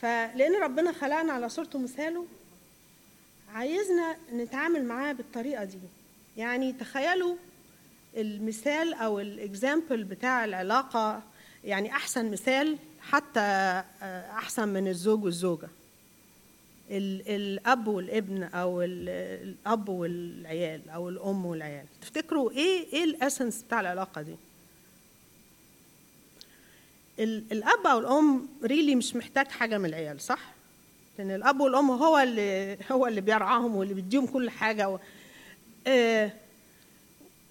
[0.02, 2.26] فلأن ربنا خلقنا على صورته ومثاله
[3.54, 5.78] عايزنا نتعامل معاه بالطريقة دي.
[6.38, 7.36] يعني تخيلوا
[8.18, 11.24] المثال أو ال example بتاع العلاقة
[11.64, 15.68] يعني أحسن مثال حتى آه، أحسن من الزوج والزوجة.
[16.92, 19.10] ال- الأب والابن أو ال-
[19.50, 21.86] الأب والعيال أو الأم والعيال.
[22.02, 24.36] تفتكروا إيه إيه ال essence بتاع العلاقة دي؟
[27.20, 30.53] ال- الأب أو الأم really مش محتاج حاجة من العيال صح؟
[31.18, 35.00] لأن الأب والأم هو اللي هو اللي بيرعاهم واللي بيديهم كل حاجة و...
[35.88, 36.32] آه،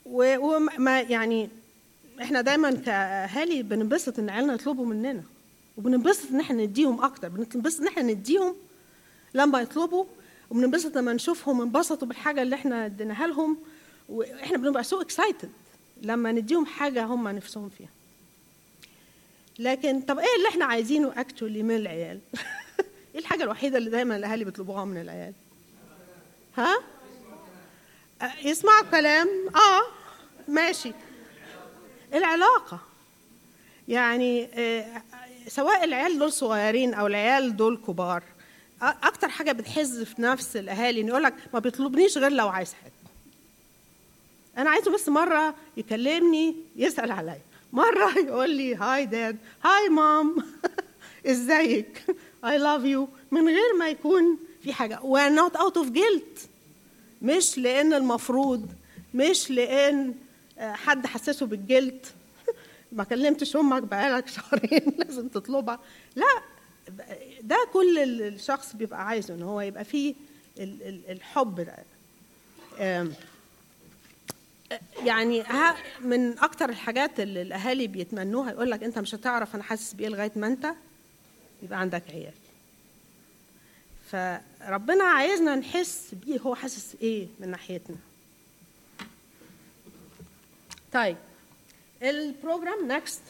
[0.06, 1.48] وما يعني
[2.22, 5.22] إحنا دايما كأهالي بننبسط إن عيالنا يطلبوا مننا
[5.76, 8.54] وبننبسط إن إحنا نديهم أكتر بننبسط إن إحنا نديهم
[9.34, 10.04] لما يطلبوا
[10.50, 13.56] وبننبسط لما نشوفهم انبسطوا بالحاجة اللي إحنا اديناها لهم
[14.08, 15.50] وإحنا بنبقى so excited
[16.02, 17.88] لما نديهم حاجة هم نفسهم فيها.
[19.58, 22.20] لكن طب إيه اللي إحنا عايزينه actually من العيال؟
[23.14, 25.32] إيه الحاجة الوحيدة اللي دايما الأهالي بيطلبوها من العيال؟
[26.56, 26.78] ها؟
[28.44, 29.82] يسمعوا كلام آه
[30.48, 30.92] ماشي.
[32.14, 32.80] العلاقة.
[33.88, 35.02] يعني آه،
[35.48, 38.22] سواء العيال دول صغيرين أو العيال دول كبار
[38.82, 42.92] أكتر حاجة بتحز في نفس الأهالي ان يقول لك ما بيطلبنيش غير لو عايز حاجة.
[44.58, 47.40] أنا عايزه بس مرة يكلمني يسأل عليا
[47.72, 50.36] مرة يقول لي هاي داد هاي مام
[51.26, 52.04] إزيك؟
[52.44, 54.96] اي لاف يو من غير ما يكون في حاجة.
[55.00, 56.40] We're not out of guilt.
[57.22, 58.68] مش لأن المفروض
[59.14, 60.14] مش لأن
[60.58, 62.06] آه، حد حسسه بالجلد.
[62.92, 65.78] ما كلمتش أمك بقالك شهرين لازم تطلبها.
[66.16, 66.42] لا
[67.42, 70.14] ده كل ال- الشخص بيبقى عايزه إن هو يبقى فيه
[70.58, 71.76] ال- ال- الحب ده.
[75.04, 75.44] يعني
[76.00, 80.32] من أكتر الحاجات اللي الأهالي بيتمنوها يقول لك أنت مش هتعرف أنا حاسس بإيه لغاية
[80.36, 80.66] ما أنت؟
[81.62, 82.32] يبقى عندك عيال.
[84.10, 87.96] فربنا عايزنا نحس بيه هو حاسس إيه من ناحيتنا؟
[90.92, 91.16] طيب
[92.02, 93.20] البروجرام next.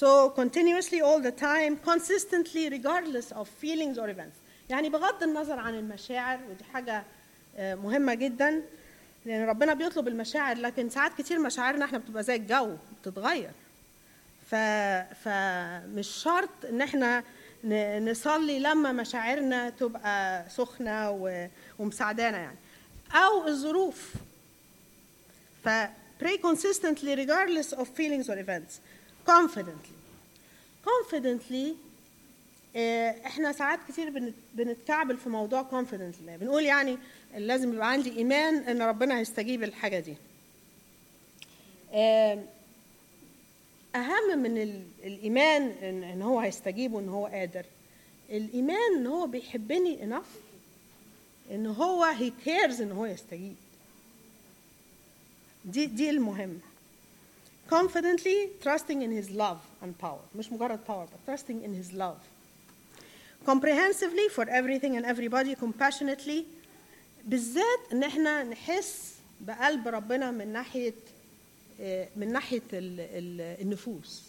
[0.00, 4.36] So continuously all the time consistently regardless of feelings or events.
[4.70, 7.04] يعني بغض النظر عن المشاعر ودي حاجة
[7.56, 8.62] آه، مهمة جدا
[9.26, 13.50] لأن ربنا بيطلب المشاعر لكن ساعات كتير مشاعرنا إحنا بتبقى زي الجو بتتغير.
[15.24, 17.22] فمش شرط إن إحنا
[18.10, 21.46] نصلي لما مشاعرنا تبقى سخنة و...
[21.78, 22.56] ومساعدانا يعني.
[23.12, 24.12] أو الظروف.
[25.64, 25.68] ف
[26.22, 28.72] pray consistently regardless of feelings or events.
[29.28, 29.94] Confidently.
[30.86, 31.74] Confidently
[32.76, 36.30] آه، إحنا ساعات كتير بنت- بنتكعبل في موضوع confidently.
[36.40, 36.98] بنقول يعني
[37.36, 40.16] لازم يبقى عندي إيمان إن ربنا هيستجيب الحاجة دي.
[41.92, 42.38] آه،
[43.94, 44.58] أهم من
[45.04, 47.64] الإيمان ان هو هيستجيب وان هو قادر.
[48.30, 50.26] الإيمان إن هو بيحبني انف
[51.50, 53.54] إن هو هي كيرز إن هو يستجيب.
[55.64, 56.60] دي دي المهم.
[57.70, 60.36] Confidently trusting in his love and power.
[60.36, 62.18] مش مجرد power but trusting in his love.
[63.46, 65.54] Comprehensively for everything and everybody.
[65.54, 66.44] Compassionately.
[67.24, 70.94] بالذات إن إحنا نحس بقلب ربنا من ناحية
[72.16, 74.22] من ناحية ال- ال- النفوس.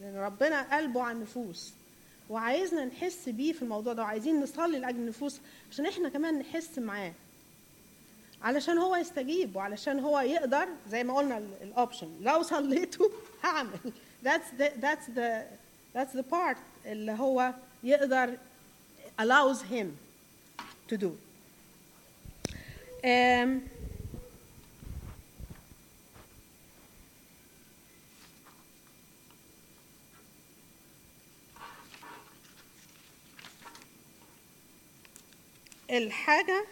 [0.00, 1.72] لأن ربنا قلبه على النفوس.
[2.30, 5.40] وعايزنا نحس بيه في الموضوع ده وعايزين نصلي لأجل النفوس
[5.70, 7.12] عشان إحنا كمان نحس معاه.
[8.42, 13.10] علشان هو يستجيب وعلشان هو يقدر زي ما قلنا الاوبشن لو صليته
[13.44, 13.92] هعمل.
[14.24, 15.42] That's the that's the
[15.96, 18.36] that's the part اللي هو يقدر
[19.20, 19.86] allows him
[20.92, 21.10] to do.
[23.04, 23.48] um,
[35.90, 36.64] الحاجة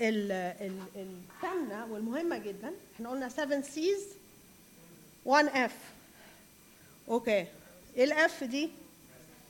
[0.00, 2.72] ال- ال- الثامنة والمهمة جدا.
[2.94, 4.00] إحنا قلنا 7 C's
[5.24, 5.72] 1 F.
[7.08, 7.46] okay
[7.96, 8.70] إيه ال F دي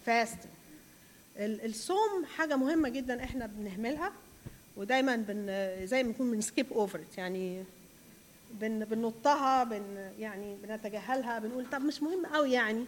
[0.06, 0.38] fast
[1.38, 4.12] الصوم حاجة مهمة جدا إحنا بنهملها
[4.76, 5.46] ودايما بن
[5.86, 7.64] زي ما نكون بن skip over يعني
[8.50, 12.84] بن بنطها بن يعني بنتجاهلها بنقول طب مش مهم قوي يعني.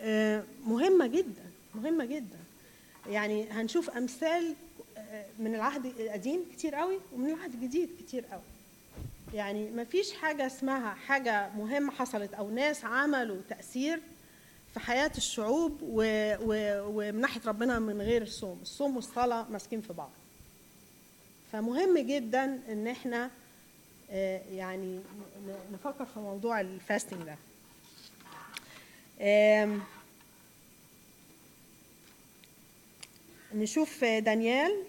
[0.00, 2.38] آه، مهمة جدا مهمة جدا.
[3.08, 4.54] يعني هنشوف أمثال
[4.98, 8.42] آه، من العهد القديم كتير قوي ومن العهد الجديد كتير قوي.
[9.34, 14.00] يعني ما فيش حاجة اسمها حاجة مهمة حصلت أو ناس عملوا تأثير
[14.74, 15.78] في حياة الشعوب.
[15.82, 18.58] ومن ناحية ربنا من غير الصوم.
[18.62, 20.10] الصوم والصلاة ماسكين في بعض.
[21.52, 23.30] فمهم جدا إن إحنا
[24.10, 25.00] آه، يعني
[25.72, 27.36] نفكر في موضوع الفاستنج ده.
[33.54, 34.82] نشوف دانيال.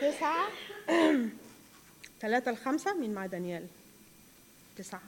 [0.00, 0.48] تسعة.
[2.20, 2.94] ثلاثة لخمسة.
[2.94, 3.66] مين مع دانيال؟
[4.76, 5.02] تسعة.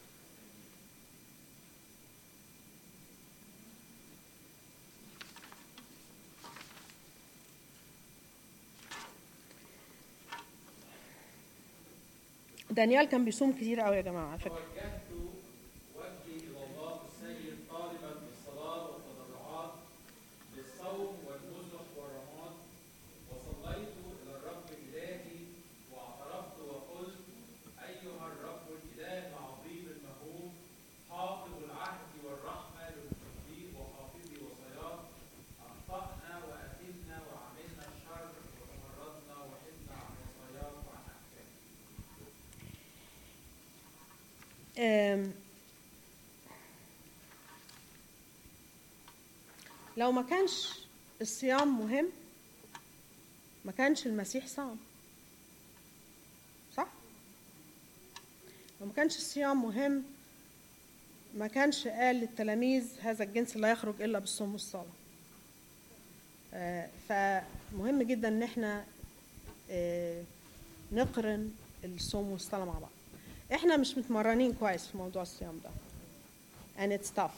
[12.70, 14.62] دانيال كان بيصوم كتير قوي يا جماعة على فكرة.
[49.96, 50.68] لو ما كانش
[51.20, 52.08] الصيام مهم
[53.64, 54.76] ما كانش المسيح صام.
[56.76, 56.88] صح؟
[58.80, 60.04] لو ما كانش الصيام مهم
[61.34, 64.84] ما كانش قال للتلاميذ هذا الجنس لا يخرج إلا بالصوم والصلاة.
[66.54, 68.84] آه، فمهم جدا إن إحنا
[69.70, 70.22] آه،
[70.92, 71.52] نقرن
[71.84, 72.90] الصوم والصلاة مع بعض.
[73.52, 75.70] إحنا مش متمرنين كويس في موضوع الصيام ده.
[76.78, 77.34] And it's tough.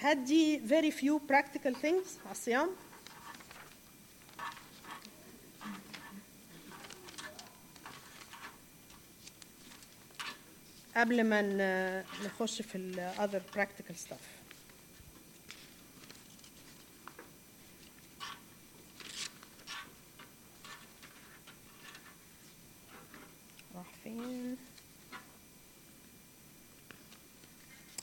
[0.00, 2.70] هدي very few practical things على الصيام
[10.96, 11.42] قبل ما
[12.24, 14.24] نخش في ال other practical stuff
[23.74, 24.56] راح فين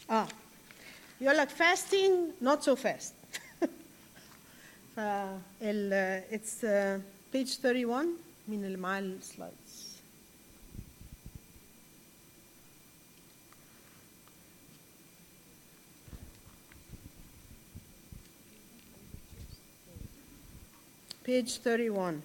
[0.09, 0.27] آه
[1.31, 3.13] يقول لك fasting not so fast.
[4.95, 4.99] ف
[5.61, 7.01] ال it's uh,
[7.33, 8.17] page 31
[8.47, 9.97] مين اللي معاه السلايدز
[21.25, 22.21] page 31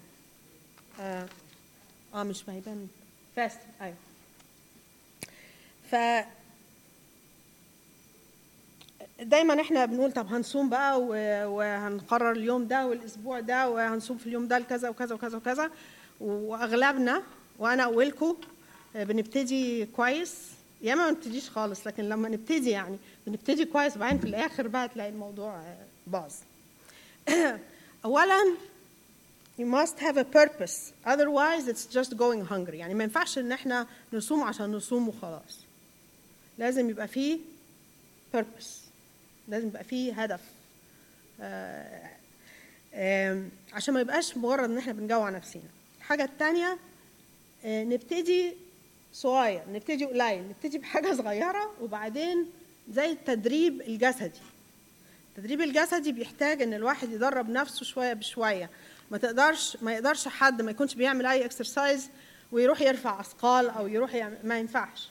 [1.00, 1.28] آه
[2.14, 2.88] آه مش هيبان
[3.36, 3.96] فاست أيوه
[5.90, 5.94] ف
[9.22, 11.00] دايما إحنا بنقول طب هنصوم بقى
[11.50, 15.70] وهنقرر اليوم ده والأسبوع ده وهنصوم في اليوم ده لكذا وكذا وكذا وكذا.
[16.20, 17.22] وأغلبنا
[17.58, 18.36] وأنا اولكم
[18.94, 20.34] بنبتدي كويس.
[20.82, 25.08] يا ما نبتديش خالص لكن لما نبتدي يعني بنبتدي كويس وبعدين في الآخر بقى تلاقي
[25.10, 26.32] الموضوع آه، باظ.
[28.04, 28.54] اولا
[29.58, 30.92] you must have a purpose.
[31.06, 32.74] Otherwise it's just going hungry.
[32.74, 35.60] يعني ما ينفعش إن إحنا نصوم عشان نصوم وخلاص.
[36.58, 37.38] لازم يبقى فيه
[38.36, 38.85] purpose.
[39.48, 40.40] لازم يبقى فيه هدف.
[42.94, 43.42] آه،
[43.72, 45.64] عشان ما يبقاش مجرد إن إحنا بنجوع نفسينا.
[45.98, 46.78] الحاجة التانية
[47.64, 48.52] آه، نبتدي
[49.12, 52.46] صغير نبتدي قليل نبتدي بحاجة صغيرة وبعدين
[52.92, 54.40] زي التدريب الجسدي.
[55.30, 58.70] التدريب الجسدي بيحتاج إن الواحد يدرب نفسه شوية بشوية.
[59.10, 62.08] ما تقدرش ما يقدرش حد ما يكونش بيعمل أي اكسرسايز
[62.52, 65.08] ويروح يرفع أثقال أو يروح يعمل ما ينفعش.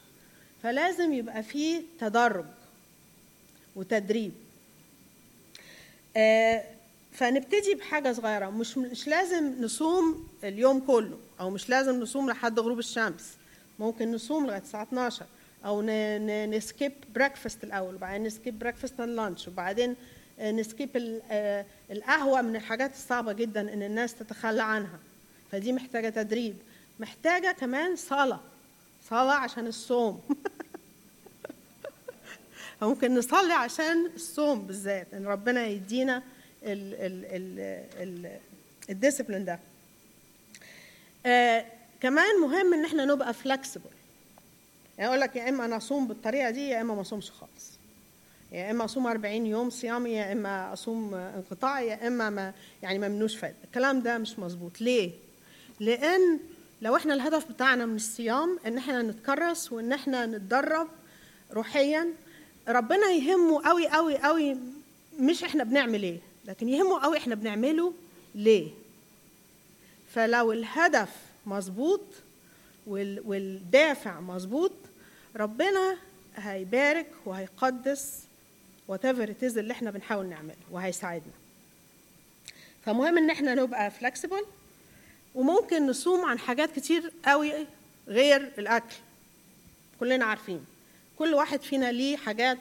[0.64, 2.46] فلازم يبقى فيه تدرج
[3.76, 4.32] وتدريب.
[6.18, 6.64] آه،
[7.14, 8.50] فنبتدي بحاجة صغيرة.
[8.50, 13.34] مش مش لازم نصوم اليوم كله أو مش لازم نصوم لحد غروب الشمس.
[13.80, 15.26] ممكن نصوم لغاية الساعة 12
[15.66, 15.82] أو
[16.52, 19.96] ن skip breakfast الأول وبعدين ن skip breakfast and lunch وبعدين
[20.40, 25.00] آه، ن skip ال- آه، القهوة من الحاجات الصعبة جدا إن الناس تتخلى عنها.
[25.52, 26.56] فدي محتاجة تدريب.
[27.00, 28.40] محتاجة كمان صلاة.
[29.10, 30.22] صلاة عشان الصوم.
[32.82, 36.18] ممكن نصلي عشان الصوم بالذات ان ربنا يدينا
[36.64, 37.60] ال ال ال
[38.26, 38.40] ال
[38.90, 39.60] الديسيبلين ده.
[41.26, 41.66] آه
[42.02, 43.90] كمان مهم إن إحنا نبقى فلكسبل
[44.98, 47.72] يعني أقول لك يا إما أنا أصوم بالطريقة دي يا إما ما أصومش خالص.
[48.52, 52.54] يا إما أصوم 40 يوم صيامي يا إما أصوم انقطاعي يا إما ما
[52.84, 53.58] يعني ممنوش فايدة.
[53.64, 54.82] الكلام ده مش مظبوط.
[54.82, 55.12] ليه؟
[55.80, 56.40] لأن
[56.82, 60.88] لو إحنا الهدف بتاعنا من الصيام إن إحنا نتكرس وإن إحنا نتدرب
[61.52, 62.08] روحيا
[62.68, 64.58] ربنا يهمه قوي قوي قوي
[65.20, 67.94] مش إحنا بنعمل إيه لكن يهمه قوي إحنا بنعمله
[68.36, 68.70] ليه؟
[70.14, 71.10] فلو الهدف
[71.46, 72.02] مظبوط
[72.88, 74.72] وال- والدافع مظبوط
[75.36, 75.98] ربنا
[76.36, 78.20] هيبارك وهيقدس
[78.92, 81.34] whatever it is اللي إحنا بنحاول نعمله وهيساعدنا.
[82.86, 84.46] فمهم إن إحنا نبقى flexible
[85.36, 87.54] وممكن نصوم عن حاجات كتير قوي
[88.08, 88.96] غير الأكل.
[90.00, 90.66] كلنا عارفين.
[91.20, 92.58] كل واحد فينا ليه حاجات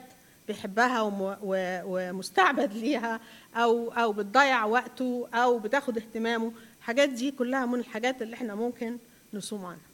[0.49, 1.13] بيحبها
[1.85, 3.21] ومستعبد ليها
[3.57, 6.53] أو أو بتضيع وقته أو بتاخد اهتمامه.
[6.79, 8.99] الحاجات دي كلها من الحاجات اللي إحنا ممكن
[9.35, 9.85] نصوم عنها.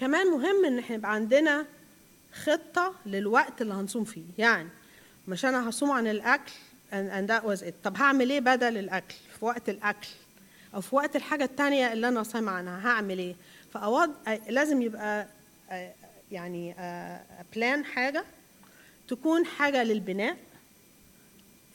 [0.00, 1.66] كمان مهم إن إحنا يبقى عندنا
[2.44, 4.24] خطة للوقت اللي هنصوم فيه.
[4.38, 4.68] يعني
[5.28, 6.52] مش أنا هصوم عن الأكل
[6.92, 7.72] and, that was it.
[7.84, 10.08] طب هعمل إيه بدل الأكل؟ في وقت الأكل.
[10.74, 12.88] أو في وقت الحاجة التانية اللي أنا صايمه عنها.
[12.88, 13.34] هعمل إيه؟
[13.76, 14.14] فأوض
[14.48, 15.26] لازم يبقى
[15.70, 15.92] آه،
[16.32, 16.74] يعني
[17.54, 18.24] بلان حاجة
[19.08, 20.36] تكون حاجة للبناء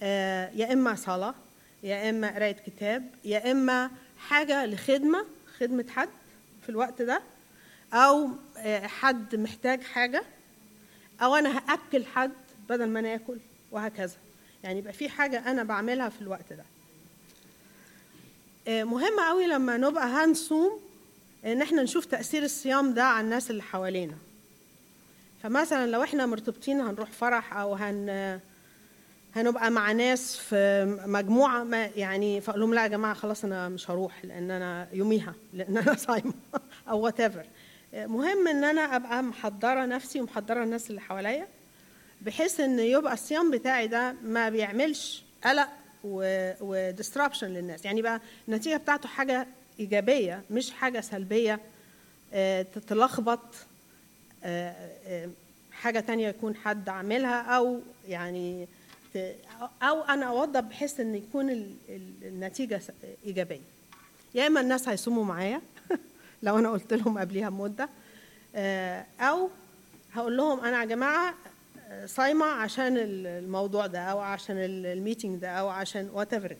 [0.02, 1.36] آه، يا إما صلاة
[1.84, 5.26] يا إما قراية كتاب يا إما حاجة لخدمة
[5.60, 6.10] خدمة حد
[6.64, 7.22] في الوقت ده
[7.94, 10.24] أو آه، حد محتاج حاجة
[11.22, 12.32] أو أنا هأكل حد
[12.70, 13.38] بدل ما أنا آكل
[13.72, 14.16] وهكذا.
[14.64, 16.64] يعني يبقى في حاجة أنا بعملها في الوقت ده.
[18.68, 20.91] آه، مهم قوي لما نبقى هنصوم
[21.46, 24.16] إن إحنا نشوف تأثير الصيام ده على الناس اللي حوالينا.
[25.44, 28.40] فمثلا لو إحنا مرتبطين هنروح فرح أو هن
[29.36, 33.92] هنبقى مع ناس في مجموعة ما يعني فأقول لهم لا يا جماعة خلاص أنا مش
[33.92, 36.34] هروح لأن أنا يوميها لأن أنا صايمة
[36.90, 37.22] أو وات
[37.94, 41.48] مهم إن أنا أبقى محضرة نفسي ومحضرة الناس اللي حواليا
[42.22, 45.70] بحيث إن يبقى الصيام بتاعي ده ما بيعملش قلق
[46.62, 47.86] وديسترابشن للناس.
[47.86, 49.48] يعني بقى النتيجة بتاعته حاجة
[49.82, 51.60] إيجابية مش حاجة سلبية
[52.34, 53.40] آه، تتلخبط
[54.44, 54.76] آه،
[55.08, 55.30] آه،
[55.72, 58.68] حاجة تانية يكون حد عاملها أو يعني
[59.82, 62.82] أو أنا أوضب بحيث إن يكون ال- ال- النتيجة
[63.26, 63.62] إيجابية.
[64.36, 65.62] يا إما الناس هيصوموا معايا
[66.44, 67.90] لو أنا قلت لهم قبليها بمدة
[69.20, 69.50] أو
[70.14, 71.34] هقول لهم أنا يا جماعة
[72.06, 76.56] صايمة عشان ال- الموضوع ده أو عشان ال- ال meeting ده أو عشان whatever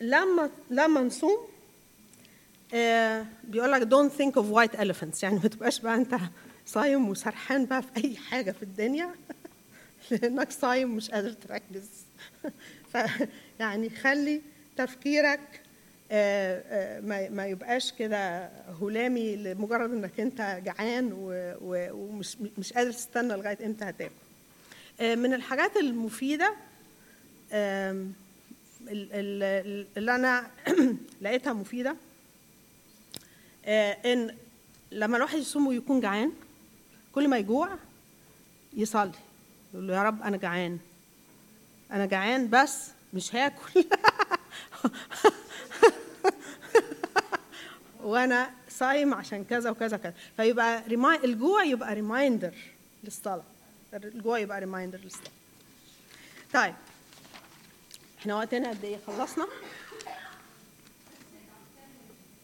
[0.00, 1.38] لما لما نصوم
[2.74, 5.22] آه، بيقول لك don't think of white elephants.
[5.22, 6.16] يعني ما تبقاش بقى انت
[6.66, 9.10] صايم وسرحان بقى في أي حاجة في الدنيا
[10.10, 11.88] لأنك صايم مش قادر تركز.
[13.60, 14.40] يعني خلي
[14.76, 15.40] تفكيرك
[16.10, 16.62] آه،
[16.98, 18.50] آه، ما يبقاش كده
[18.82, 21.10] هلامي لمجرد إنك أنت جعان
[21.62, 24.12] ومش مش قادر تستنى لغاية إمتى هتاكل.
[25.00, 26.54] من الحاجات المفيدة
[28.88, 30.50] اللي أنا
[31.22, 31.96] لقيتها مفيدة
[33.64, 34.36] آه، إن
[34.90, 36.32] لما الواحد يصوم ويكون جعان
[37.12, 37.68] كل ما يجوع
[38.72, 39.12] يصلي
[39.74, 40.78] يقول له يا رب أنا جعان
[41.92, 43.84] أنا جعان بس مش هاكل.
[48.02, 50.14] وأنا صايم عشان كذا وكذا وكذا.
[50.36, 51.24] فيبقى remi...
[51.24, 52.54] الجوع يبقى reminder
[53.04, 53.44] للصلاة.
[53.94, 55.30] الجوع يبقى reminder للصلاة.
[56.52, 56.74] طيب.
[58.26, 59.46] إحنا وقتنا قد إيه؟ خلصنا؟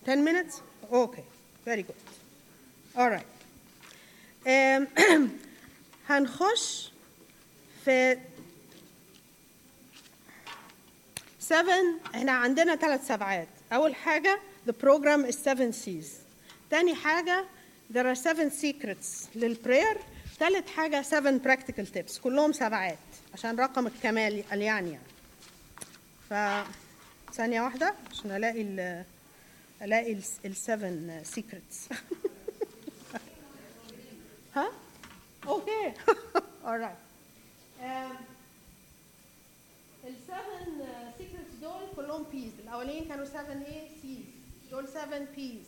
[0.06, 0.60] 10 minutes
[0.92, 1.24] okay.
[1.66, 2.02] Very good.
[2.96, 3.26] All right.
[4.46, 4.86] Um,
[6.08, 6.90] هنخش
[7.84, 8.18] في
[11.40, 11.72] 7
[12.14, 13.48] إحنا عندنا ثلاث سبعات.
[13.72, 16.06] أول حاجة the program is 7 C's.
[16.70, 17.44] تاني حاجة
[17.94, 19.96] there are 7 secrets للبراير
[20.38, 22.20] ثالث حاجة 7 practical tips.
[22.20, 22.98] كلهم سبعات.
[23.34, 25.11] عشان رقم الكمال يعني يعني.
[26.32, 26.34] ف
[27.32, 29.04] ثانية واحدة عشان ألاقي ال
[29.82, 30.12] ألاقي
[30.44, 31.92] ال 7 secrets.
[34.56, 34.72] ها؟
[35.46, 35.92] okay
[36.64, 36.98] alright
[40.04, 40.86] ال seven
[41.18, 44.24] secrets دول كلهم P's الأولين كانوا 7 إيه C's
[44.70, 45.64] دول 7 P's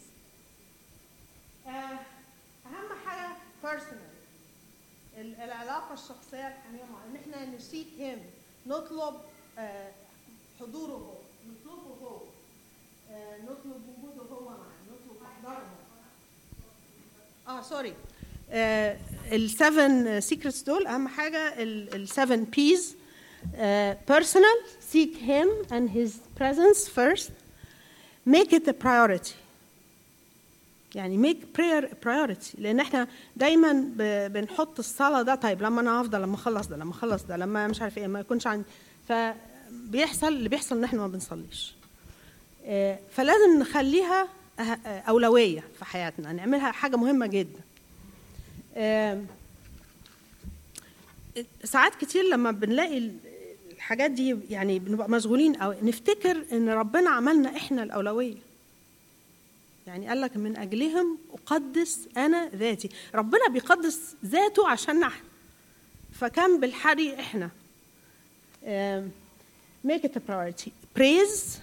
[1.66, 3.28] أهم حاجة
[3.64, 4.14] personal
[5.42, 8.18] العلاقة الشخصية الحميمه إن إحنا ن seek Him
[8.66, 9.14] نطلب
[9.58, 9.90] آه،
[10.60, 11.14] حضوره هو
[11.48, 12.16] نطلبه هو
[13.12, 15.62] آه، نطلب وجوده هو معنا نطلب احضاره
[17.48, 17.94] آه sorry
[19.32, 22.96] ال seven secrets دول أهم حاجة ال seven P's
[24.08, 24.58] personal
[24.92, 27.30] seek him and his presence first.
[28.26, 29.34] Make it a priority.
[30.94, 32.54] يعني make prayer a priority.
[32.58, 33.72] لأن إحنا دايما
[34.28, 37.82] بنحط الصلاة ده طيب لما أنا هفضل لما أخلص ده لما أخلص ده لما مش
[37.82, 38.64] عارف إيه ما يكونش عندي.
[39.74, 41.74] فبيحصل اللي بيحصل إن إحنا ما بنصليش.
[42.66, 47.60] آه، فلازم نخليها أه- آه، أولوية في حياتنا نعملها حاجة مهمة جدا.
[51.64, 53.16] ساعات كتير لما بنلاقي ال-
[53.72, 58.36] الحاجات دي يعني بنبقى مشغولين أو نفتكر إن ربنا عملنا إحنا الأولوية.
[59.86, 62.88] يعني قال لك من أجلهم أقدس أنا ذاتي.
[63.14, 65.24] ربنا بيقدس ذاته عشان إحنا
[66.20, 67.50] فكان بالحري إحنا.
[69.84, 70.72] Make it a priority.
[70.94, 71.60] Praise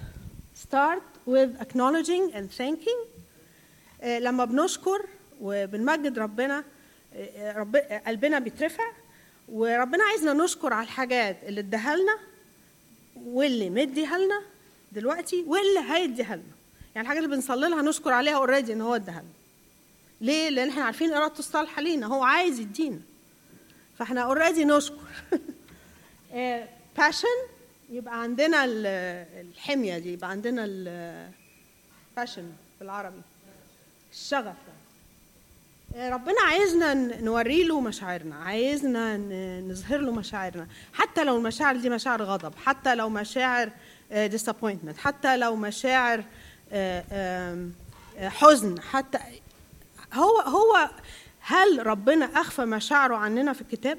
[0.54, 3.00] start with acknowledging and thanking.
[4.02, 5.06] آه، لما بنشكر
[5.42, 6.64] وبنمجد ربنا
[7.16, 7.76] آه، رب
[8.08, 8.84] قلبنا بيترفع
[9.50, 12.18] وربنا عايزنا نشكر على الحاجات اللي اداها لنا
[13.16, 14.42] واللي مديها لنا
[14.92, 16.44] دلوقتي واللي هيديها لنا
[16.96, 19.42] يعني الحاجات اللي بنصلي لها نشكر عليها اوريدي إن هو اداها لنا
[20.22, 22.08] ليه؟ لأن إحنا عارفين ارادته الصالحة لينا.
[22.08, 23.00] هو عايز يدينا.
[24.00, 24.98] فإحنا already نشكر.
[26.98, 27.28] passion
[27.92, 28.86] يبقى عندنا ال-
[29.48, 33.22] الحميمية دي يبقى عندنا ال passion بالعربي.
[34.12, 34.56] الشغف.
[35.96, 39.18] آه، ربنا عايزنا نوري له مشاعرنا عايزنا
[39.62, 40.68] نظهر له مشاعرنا.
[40.94, 43.70] حتى لو المشاعر دي مشاعر غضب حتى لو مشاعر
[44.12, 46.24] disappointment حتى لو مشاعر
[46.72, 47.70] آه، آه،
[48.30, 49.20] حزن حتى
[50.14, 50.90] هو هو
[51.40, 53.98] هل ربنا أخفى مشاعره عننا في الكتاب؟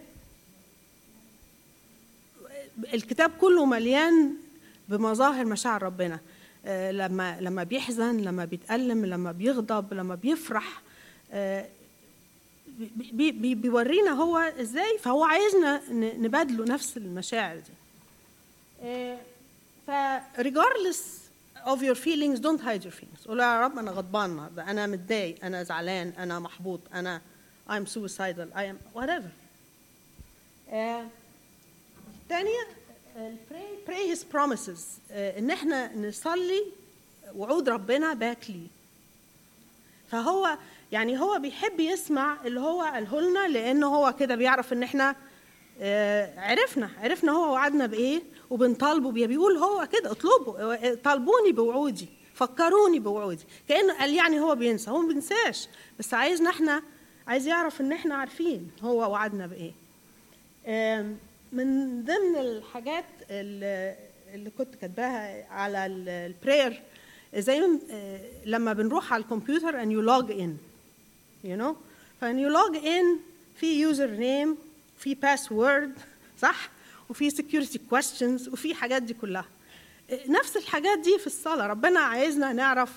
[2.94, 4.35] الكتاب كله مليان
[4.89, 6.20] بمظاهر مشاعر ربنا.
[6.66, 10.82] آه، لما لما بيحزن لما بيتألم لما بيغضب لما بيفرح
[11.32, 11.66] آه،
[13.12, 17.73] بي بي بيورينا هو إزاي فهو عايزنا نبادله نفس المشاعر دي.
[18.82, 19.19] آه،
[19.86, 19.90] ف
[20.39, 21.23] regardless
[21.66, 23.27] of your feelings don't hide your feelings.
[23.27, 27.20] قول يا رب أنا غضبان النهارده أنا متضايق أنا زعلان أنا محبوط أنا
[27.69, 29.31] I'm suicidal I am whatever.
[32.33, 32.67] الثانية
[33.87, 34.81] pray his promises.
[35.11, 36.63] آه، إن إحنا نصلي
[37.37, 38.67] وعود ربنا باك ليه.
[40.11, 40.59] فهو
[40.93, 45.17] يعني هو بيحب يسمع اللي هو قاله لنا لأنه هو كده بيعرف إن إحنا
[45.81, 49.27] آه، عرفنا عرفنا هو وعدنا بإيه وبنطالبه بيه.
[49.27, 53.45] بيقول هو كده اطلبوا طالبوني بوعودي فكروني بوعودي.
[53.69, 54.91] كأنه قال يعني هو بينسى.
[54.91, 55.69] هو ما بينساش
[55.99, 56.83] بس عايزنا إحنا
[57.27, 59.73] عايز يعرف إن إحنا عارفين هو وعدنا بإيه.
[61.53, 66.83] من ضمن الحاجات اللي كنت كاتباها على البراير
[67.37, 67.61] زي
[67.91, 70.51] آه، لما بنروح على الكمبيوتر and you log in
[71.49, 71.74] you know
[72.20, 73.20] فان you log in
[73.61, 74.57] في username
[74.99, 75.93] في password
[76.43, 76.70] صح؟
[77.11, 79.45] وفي security questions وفي حاجات دي كلها.
[80.11, 81.66] آه، نفس الحاجات دي في الصلاة.
[81.66, 82.91] ربنا عايزنا نعرف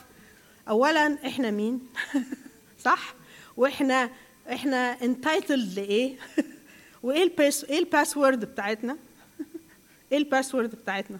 [0.69, 1.87] أولا إحنا مين؟
[2.85, 3.13] صح؟
[3.57, 4.09] وإحنا
[4.51, 6.15] إحنا entitled لإيه؟
[7.05, 8.97] وإيه ال pass إيه ال password بتاعتنا؟
[10.11, 11.17] إيه ال password بتاعتنا؟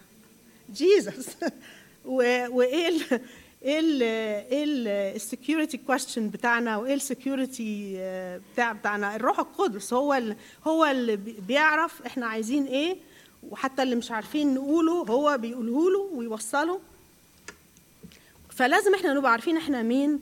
[0.74, 1.36] Jesus
[2.04, 3.20] وإيه ال
[3.62, 7.92] إيه ال إيه ال security question بتاعنا؟ وإيه ال security
[8.54, 10.36] بتاع بتاعنا؟ الروح القدس هو ال
[10.66, 12.96] هو اللي بي- بيعرف إحنا عايزين إيه
[13.50, 16.80] وحتى اللي مش عارفين نقوله هو بيقوله له ويوصله.
[18.50, 20.20] فلازم إحنا نبقى عارفين إحنا مين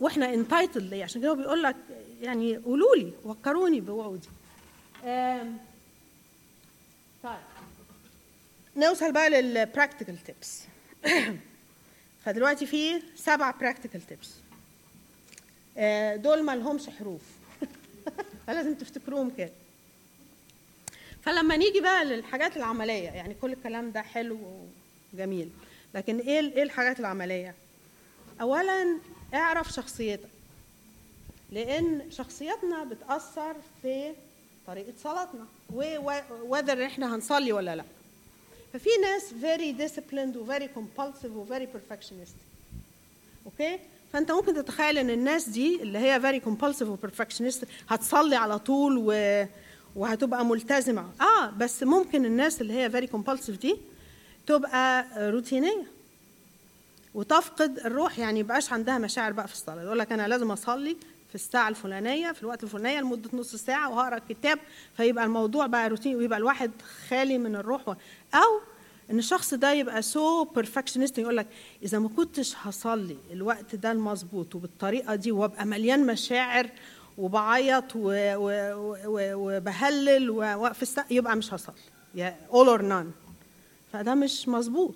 [0.00, 1.76] وإحنا entitled لإيه؟ عشان كده بيقول لك
[2.22, 4.28] يعني قولوا لي وفكروني بوعودي.
[7.22, 7.38] طيب.
[8.76, 10.62] نوصل بقى لل practical tips
[12.24, 14.30] فدلوقتي في سبع practical tips
[16.22, 17.22] دول ما لهمش حروف.
[18.46, 19.52] فلازم تفتكروهم كده.
[21.22, 24.38] فلما نيجي بقى للحاجات العملية يعني كل الكلام ده حلو
[25.12, 25.50] وجميل
[25.94, 27.54] لكن إيه إيه الحاجات العملية؟
[28.40, 28.98] اولا
[29.34, 30.28] اعرف شخصيتك
[31.50, 34.12] لأن شخصيتنا بتأثر في
[34.70, 35.46] طريقة صلاتنا.
[35.74, 37.84] ووذر إحنا هنصلي ولا لا.
[38.72, 42.42] ففي ناس very disciplined و very compulsive و very perfectionistic
[43.46, 43.78] أوكي
[44.12, 48.98] فأنت ممكن تتخيل إن الناس دي اللي هي very compulsive و perfectionistic هتصلي على طول
[49.06, 49.12] و...
[49.96, 51.10] وهتبقى ملتزمة.
[51.20, 53.76] آه بس ممكن الناس اللي هي very compulsive دي
[54.46, 55.86] تبقى روتينية.
[57.14, 58.18] وتفقد الروح.
[58.18, 59.82] يعني يبقاش عندها مشاعر بقى في الصلاة.
[59.82, 60.96] يقول لك أنا لازم أصلي
[61.30, 64.58] في الساعة الفلانية في الوقت الفلانية لمدة نص ساعة وهقرأ كتاب
[64.96, 66.70] فيبقى الموضوع بقى روتين ويبقى الواحد
[67.08, 67.94] خالي من الروح و...
[68.34, 68.60] أو
[69.10, 71.46] إن الشخص ده يبقى so perfectionist يقول لك
[71.82, 76.66] إذا ما كنتش هصلي الوقت ده المظبوط وبالطريقة دي وأبقى مليان مشاعر
[77.18, 77.84] وبعيط.
[79.06, 81.74] وبهلل ووقف الساعة يبقى مش هصلي
[82.14, 83.30] يا all or none
[83.92, 84.94] فده مش مظبوط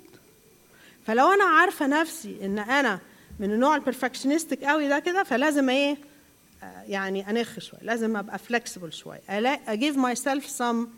[1.07, 3.01] فلو أنا عارفة نفسي إن أنا
[3.41, 5.97] من النوع ال perfectionistic قوي ده كده فلازم إيه
[6.87, 8.93] يعني انخ شوية لازم أبقى flexible
[9.29, 10.89] allow- أ give myself some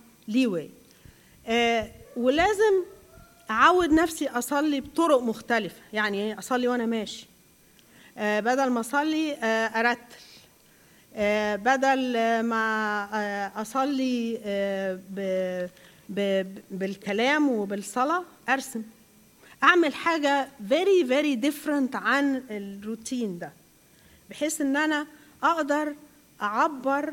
[1.47, 2.85] آه، ولازم
[3.51, 7.27] أعود نفسي أصلي بطرق مختلفة يعني أصلي وأنا ماشي.
[8.19, 10.01] آه، بدل ما أصلي آه، أرتل.
[11.17, 14.41] آه، بدل ما أصلي
[15.11, 15.69] ب-
[16.09, 18.83] ب- بالكلام وبالصلاة أرسم.
[19.63, 23.53] أعمل حاجة very very different عن الروتين ده
[24.31, 25.07] بحيث إن أنا
[25.43, 25.95] أقدر
[26.43, 27.13] أعبر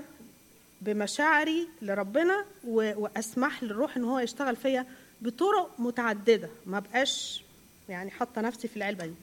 [0.81, 4.85] بمشاعري لربنا وأسمح للروح إن هو يشتغل فيا
[5.21, 6.49] بطرق متعددة.
[6.65, 7.43] ما بقاش
[7.89, 9.13] يعني حاطة نفسي في العلبة دي.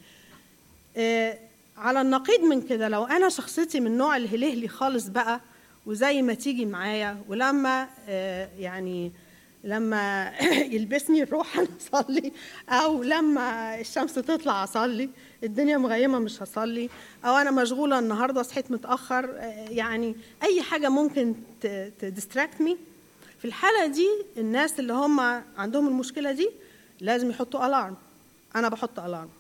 [0.97, 1.39] آه،
[1.77, 5.41] على النقيض من كده لو أنا شخصيتي من نوع الهلهلي خالص بقى
[5.87, 9.13] وزي ما تيجي معايا ولما آه، يعني
[9.65, 10.32] لما
[10.74, 12.32] يلبسني الروح أنا أصلي
[12.69, 15.11] أو لما الشمس تطلع أصلي
[15.45, 16.91] الدنيا مغيمة مش هصلي
[17.24, 21.35] أو أنا مشغولة النهارده صحيت متأخر آه، يعني أي حاجة ممكن
[21.99, 22.77] ت distract me
[23.39, 25.20] في الحالة دي الناس اللي هم
[25.57, 26.51] عندهم المشكلة دي
[27.01, 27.97] لازم يحطوا alarm
[28.57, 29.31] أنا بحط alarm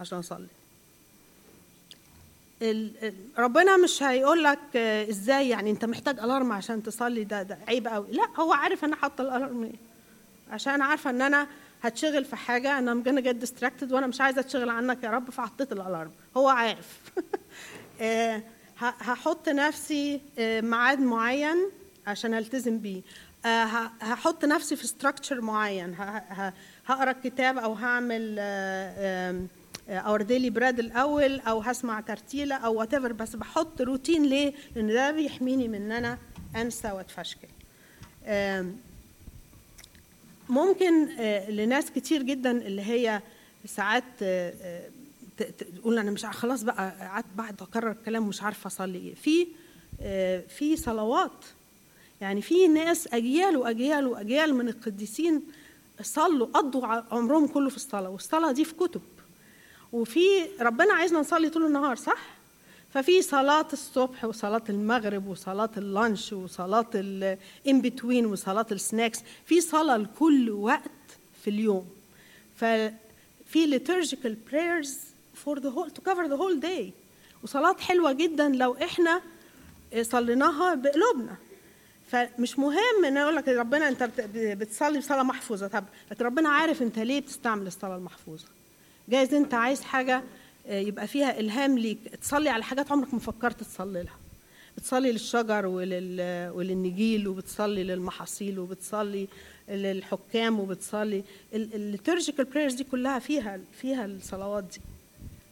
[0.00, 0.61] عشان أصلي.
[3.38, 4.76] ربنا مش هيقول لك
[5.10, 8.06] إزاي يعني انت محتاج alarm عشان تصلي ده ده عيب قوي.
[8.10, 9.72] لا هو عارف أنا حاطة ال alarm ليه.
[10.50, 11.46] عشان عارفة إن أنا
[11.82, 15.72] هتشغل في حاجة أنا I'm get distracted وأنا مش عايزة اتشغل عنك يا رب فحطيت
[15.72, 16.98] ال alarm هو عارف.
[18.00, 18.42] آه،
[18.78, 21.56] هحط نفسي آه، ميعاد معين
[22.06, 23.02] عشان ألتزم بيه.
[23.46, 25.94] آه، هحط نفسي في structure معين.
[26.86, 28.38] هقرأ كتاب أو هعمل
[29.98, 35.10] Our Daily Bread الأول أو هسمع ترتيلة أو وات بس بحط روتين ليه؟ لأن ده
[35.10, 36.18] بيحميني من إن أنا
[36.56, 37.48] أنسى وأتفشكل.
[40.48, 43.22] ممكن آه، لناس كتير جدا اللي هي
[43.66, 44.88] ساعات آه، آه،
[45.78, 49.46] تقول أنا مش خلاص بقى قعدت بعد أكرر الكلام مش عارفة أصلي إيه في
[50.48, 51.44] في صلوات
[52.20, 55.42] يعني في ناس أجيال وأجيال وأجيال من القديسين
[56.02, 59.00] صلوا قضوا عمرهم كله في الصلاة والصلاة دي في كتب
[59.92, 60.20] وفي
[60.60, 62.18] ربنا عايزنا نصلي طول النهار صح؟
[62.94, 69.18] ففي صلاة الصبح وصلاة المغرب وصلاة ال lunch وصلاة ال in between وصلاة ال snacks
[69.46, 70.90] في صلاة لكل وقت
[71.44, 71.86] في اليوم.
[72.56, 74.88] ففي liturgical prayers
[75.44, 76.92] for the whole to cover the whole day.
[77.42, 79.20] وصلاة حلوة جدا لو إحنا
[80.02, 81.36] صليناها بقلوبنا.
[82.10, 85.66] فمش مهم إن أقول لك ربنا أنت بت- بتصلي بصلاة محفوظة.
[85.66, 88.46] طب لكن ربنا عارف أنت ليه بتستعمل الصلاة المحفوظة.
[89.08, 90.22] جايز أنت عايز حاجة
[90.66, 91.98] آه، يبقى فيها إلهام ليك.
[92.22, 94.16] تصلي على حاجات عمرك ما فكرت تصلي لها.
[94.76, 96.50] بتصلي للشجر ولل...
[96.54, 99.28] وللنجيل وبتصلي للمحاصيل وبتصلي
[99.68, 101.24] للحكام وبتصلي
[101.54, 104.80] ال liturgical prayers دي كلها فيها فيها الصلوات دي.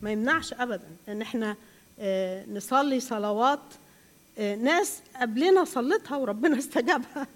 [0.03, 1.57] ما يمنعش ابدا إن إحنا
[2.01, 3.61] آه، نصلي صلوات
[4.39, 7.27] آه، ناس قبلنا صلتها وربنا استجابها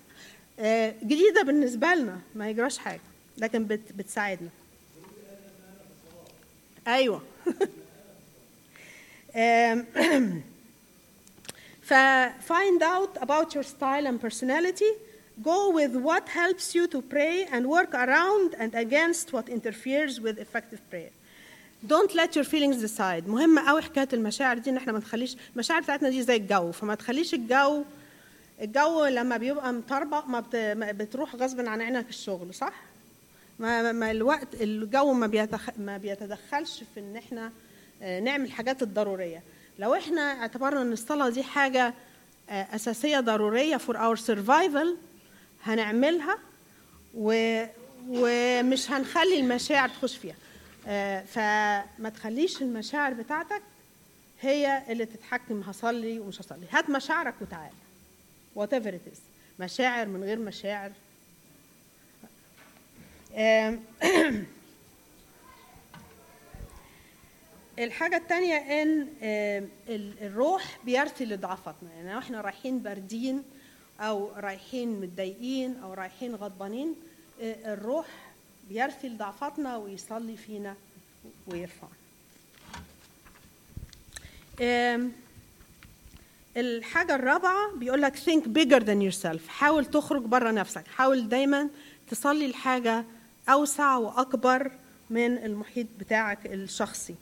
[1.02, 3.00] جديدة بالنسبة لنا ما يجراش حاجة.
[3.38, 4.48] لكن بت بتساعدنا.
[6.86, 7.22] أيوه
[11.82, 11.92] ف
[12.52, 14.90] find out about your style and personality
[15.42, 20.36] go with what helps you to pray and work around and against what interferes with
[20.46, 21.10] effective prayer
[21.92, 25.80] don't let your feelings decide مهم قوي حكايه المشاعر دي ان إحنا ما نخليش المشاعر
[25.80, 27.84] بتاعتنا دي زي الجو فما تخليش الجو
[28.62, 30.26] الجو لما بيبقى مطربق.
[30.26, 30.40] ما
[30.92, 32.72] بتروح غصب عن عينك الشغل صح
[33.58, 35.70] ما, ما الوقت الجو ما, بيتخ...
[35.78, 37.52] ما بيتدخلش في إن إحنا
[38.02, 39.42] آه، نعمل الحاجات الضرورية.
[39.78, 41.94] لو إحنا اعتبرنا إن الصلاة دي حاجة
[42.50, 44.88] آه، أساسية ضرورية for our survival
[45.64, 46.38] هنعملها
[47.14, 47.62] و...
[48.08, 50.36] ومش هنخلي المشاعر تخش فيها.
[50.86, 53.62] آه، فما تخليش المشاعر بتاعتك
[54.40, 56.66] هي اللي تتحكم هصلي ومش هصلي.
[56.70, 57.74] هات مشاعرك وتعالى.
[58.56, 59.18] It is.
[59.60, 60.92] مشاعر من غير مشاعر.
[67.78, 69.08] الحاجة التانية إن
[69.88, 73.42] ال- الروح بيرثي لضعفاتنا يعني لو إحنا رايحين باردين
[74.00, 76.94] أو رايحين متضايقين أو رايحين غضبانين
[77.42, 78.06] آه، الروح
[78.68, 80.74] بيرثي لضعفاتنا ويصلي فينا
[81.46, 81.90] ويرفعنا.
[86.56, 89.48] الحاجة الرابعة بيقول لك think bigger than yourself.
[89.48, 90.86] حاول تخرج بره نفسك.
[90.86, 91.68] حاول دايما
[92.10, 93.04] تصلي لحاجة
[93.48, 94.70] أوسع وأكبر
[95.10, 97.14] من المحيط بتاعك الشخصي.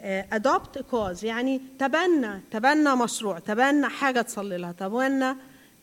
[0.00, 4.72] آه، adopt a cause يعني تبنى تبنى مشروع تبنى حاجة تصلي لها.
[4.72, 5.24] تبنى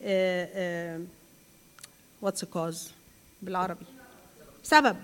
[0.01, 1.01] آه، آه،
[2.25, 2.77] a cause
[3.41, 3.85] بالعربي.
[4.63, 4.95] سبب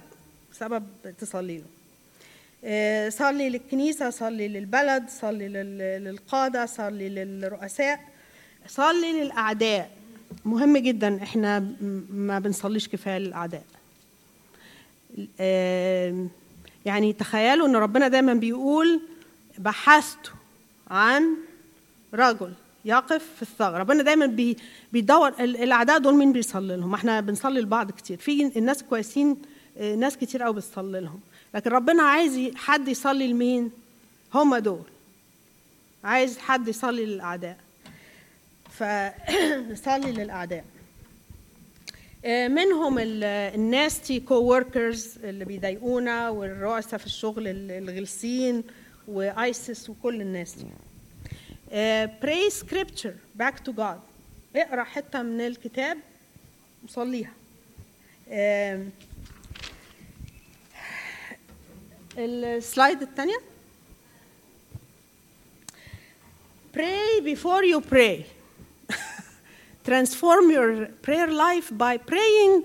[0.53, 0.85] سبب
[1.19, 1.63] تصلي له.
[2.63, 7.99] آه، صلي للكنيسة صلي للبلد صلي لل- للقادة صلي للرؤساء.
[8.67, 9.91] صلي للأعداء.
[10.45, 11.59] مهم جدا إحنا
[12.09, 13.61] ما بنصليش كفاية للأعداء.
[13.61, 13.67] آم،
[16.85, 18.99] يعني تخيلوا إن ربنا دايما بيقول
[19.57, 20.31] بحثت
[20.87, 21.35] عن
[22.13, 22.53] رجل
[22.85, 24.57] يقف في الثغر ربنا دايما بي
[24.93, 28.17] بيدور ال- الأعداء دول مين بيصلي لهم؟ إحنا بنصلي لبعض كتير.
[28.17, 29.37] في الناس كويسين
[29.77, 31.19] آه، ناس كتير قوي بتصلي لهم.
[31.55, 33.71] لكن ربنا عايز حد يصلي لمين؟
[34.33, 34.81] هم دول.
[36.03, 37.57] عايز حد يصلي للأعداء.
[38.71, 40.65] فنصلي للأعداء.
[42.25, 43.23] منهم ال-
[43.55, 48.63] ال nasty co-workers اللي بيضايقونا والرؤساء في الشغل ال- الغلسين
[49.07, 50.65] و ISIS وكل الناس دي.
[51.71, 53.99] آه، pray scripture back to God.
[54.55, 55.97] اقرأ حتة من الكتاب
[56.83, 57.33] وصليها
[58.31, 58.89] آم،
[62.17, 63.37] السلايد الثانية
[66.73, 68.36] pray before you pray.
[69.87, 70.69] Transform your
[71.05, 72.63] prayer life by praying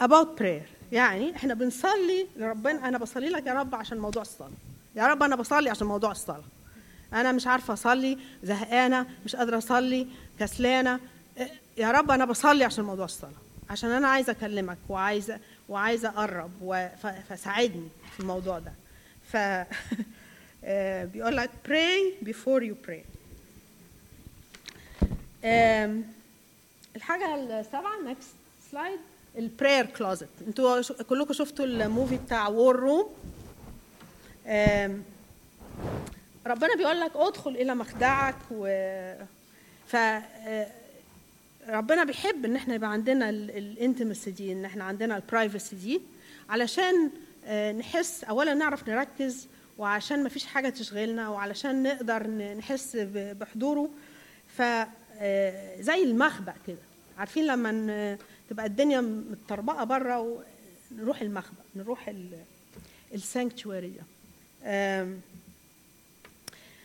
[0.00, 0.66] about prayer.
[0.92, 4.50] يعني إحنا بنصلي لربنا أنا بصلي لك يا رب عشان موضوع الصلاة.
[4.96, 6.44] يا رب أنا بصلي عشان موضوع الصلاة.
[7.12, 10.06] أنا مش عارفة أصلي زهقانة مش قادرة أصلي
[10.40, 11.00] كسلانة.
[11.76, 13.32] يا رب أنا بصلي عشان موضوع الصلاة
[13.70, 16.50] عشان أنا عايزة أكلمك وعايزة وعايزة أقرب
[17.28, 18.72] فساعدني في الموضوع ده.
[19.32, 19.36] ف
[20.66, 23.04] آه، بيقول لك pray before you pray.
[26.94, 28.34] آم، الحاجة السابعة next
[28.70, 28.98] slide
[29.38, 33.06] ال prayer closet أنتوا كلكم شفتوا ال movie بتاع War Room
[36.46, 38.66] ربنا بيقول لك ادخل إلى مخدعك و
[39.86, 40.66] ف آه،
[41.68, 46.00] ربنا بيحب إن إحنا يبقى عندنا الانتمسي دي إن إحنا عندنا البرايفسي دي.
[46.50, 47.10] علشان
[47.46, 49.46] آه، نحس اولا نعرف نركز
[49.78, 53.88] وعشان ما فيش حاجة تشغلنا وعلشان نقدر نحس بحضوره.
[54.58, 54.62] ف
[55.80, 56.78] زي المخبأ كده.
[57.18, 58.18] عارفين لما
[58.50, 60.42] تبقى الدنيا متطربقة بره
[60.92, 62.12] ونروح المخبأ نروح
[63.14, 64.02] السانكتشواري ده.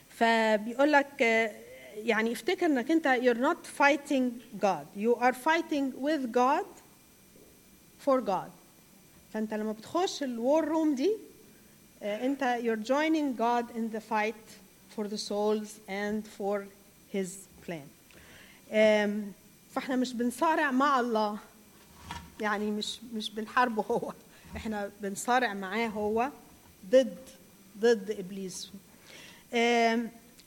[0.10, 1.52] فبيقول لك آه،
[1.96, 4.32] يعني افتكر انك انت you're not fighting
[4.62, 4.86] God.
[4.98, 6.66] You are fighting with God
[8.06, 8.52] for God.
[9.34, 11.12] فانت لما بتخش الوار روم دي
[12.04, 14.46] آه، انت you're joining God in the fight
[14.98, 16.66] for the souls and for
[17.16, 17.30] his
[17.68, 17.99] plan.
[19.74, 21.38] فاحنا مش بنصارع مع الله.
[22.42, 24.14] يعني مش مش بنحاربه هو.
[24.56, 26.30] إحنا بنصارع معاه هو
[26.90, 27.18] ضد
[27.80, 28.72] ضد إبليس.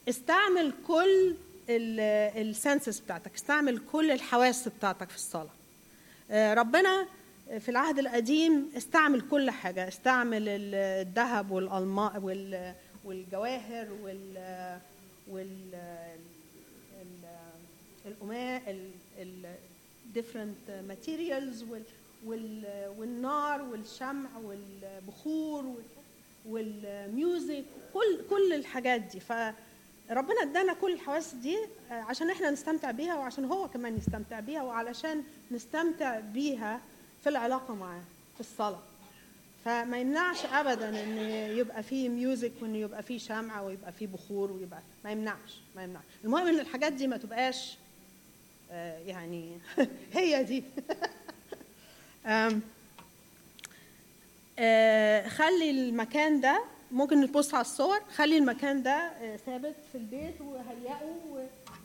[0.08, 1.34] استعمل كل
[1.70, 5.50] السنسز بتاعتك استعمل كل الحواس بتاعتك في الصلاة.
[6.30, 7.06] آه، ربنا
[7.58, 9.88] في العهد القديم استعمل كل حاجة.
[9.88, 10.74] استعمل ال-
[11.08, 12.74] الذهب والالماء وال-
[13.04, 14.78] والجواهر وال
[15.28, 15.74] وال
[18.06, 18.62] القماش
[19.18, 19.54] ال
[20.14, 21.82] different materials وال
[22.26, 22.64] وال
[22.98, 25.82] والنار والشمع والبخور وال-
[26.46, 27.64] وال music
[27.94, 29.20] كل كل الحاجات دي.
[29.20, 31.56] فربنا ادانا كل الحواس دي
[31.90, 36.80] آه، عشان إحنا نستمتع بيها وعشان هو كمان يستمتع بيها وعلشان نستمتع بيها
[37.22, 38.02] في العلاقة معاه
[38.34, 38.82] في الصلاة.
[39.64, 41.18] فما يمنعش ابدا إن
[41.58, 46.02] يبقى فيه music وإن يبقى فيه شمع ويبقى فيه بخور ويبقى ما يمنعش ما يمنعش.
[46.24, 47.76] المهم إن الحاجات دي ما تبقاش
[49.06, 49.58] يعني
[50.14, 50.64] هي دي.
[54.58, 58.00] آه، خلي المكان ده ممكن نبص على الصور.
[58.14, 61.18] خلي المكان ده آه، ثابت في البيت وهيئه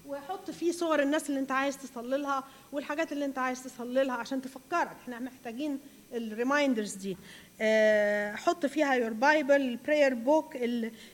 [0.08, 4.16] وحط فيه صور الناس اللي انت عايز تصلي لها والحاجات اللي انت عايز تصلي لها
[4.16, 4.96] عشان تفكرك.
[5.04, 5.80] إحنا محتاجين
[6.14, 7.18] ال reminders دي.
[7.62, 10.56] آه، حط فيها your Bible ال prayer book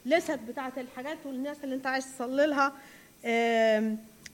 [0.06, 2.74] ال list بتاعت الحاجات والناس اللي انت عايز تصلي لها.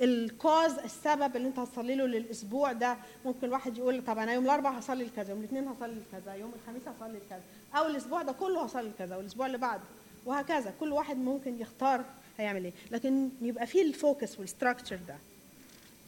[0.02, 4.46] ال cause السبب اللي انت هتصلي له للأسبوع ده ممكن الواحد يقول طب أنا يوم
[4.46, 7.42] الاربعاء هصلي لكذا يوم الاثنين هصلي لكذا يوم الخميس هصلي لكذا
[7.76, 9.84] أو الأسبوع ده كله هصلي لكذا والأسبوع اللي بعده
[10.26, 12.06] وهكذا كل واحد ممكن يختار
[12.38, 15.16] هيعمل إيه لكن يبقى فيه ال focus وال structure ده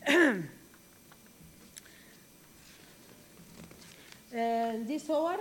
[4.33, 5.37] آه، دي صور.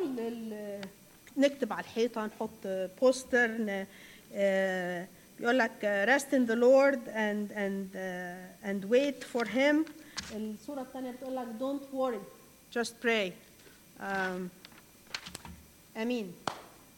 [1.37, 2.67] نكتب على الحيطة نحط
[3.01, 3.87] poster
[5.40, 5.40] ن...
[5.40, 9.76] آه، بيقول لك آه، rest in the Lord and and uh, and wait for him
[10.36, 12.22] الصوره الثانيه بتقول لك don't worry
[12.80, 13.32] just pray
[14.02, 14.50] um,
[15.98, 16.34] امين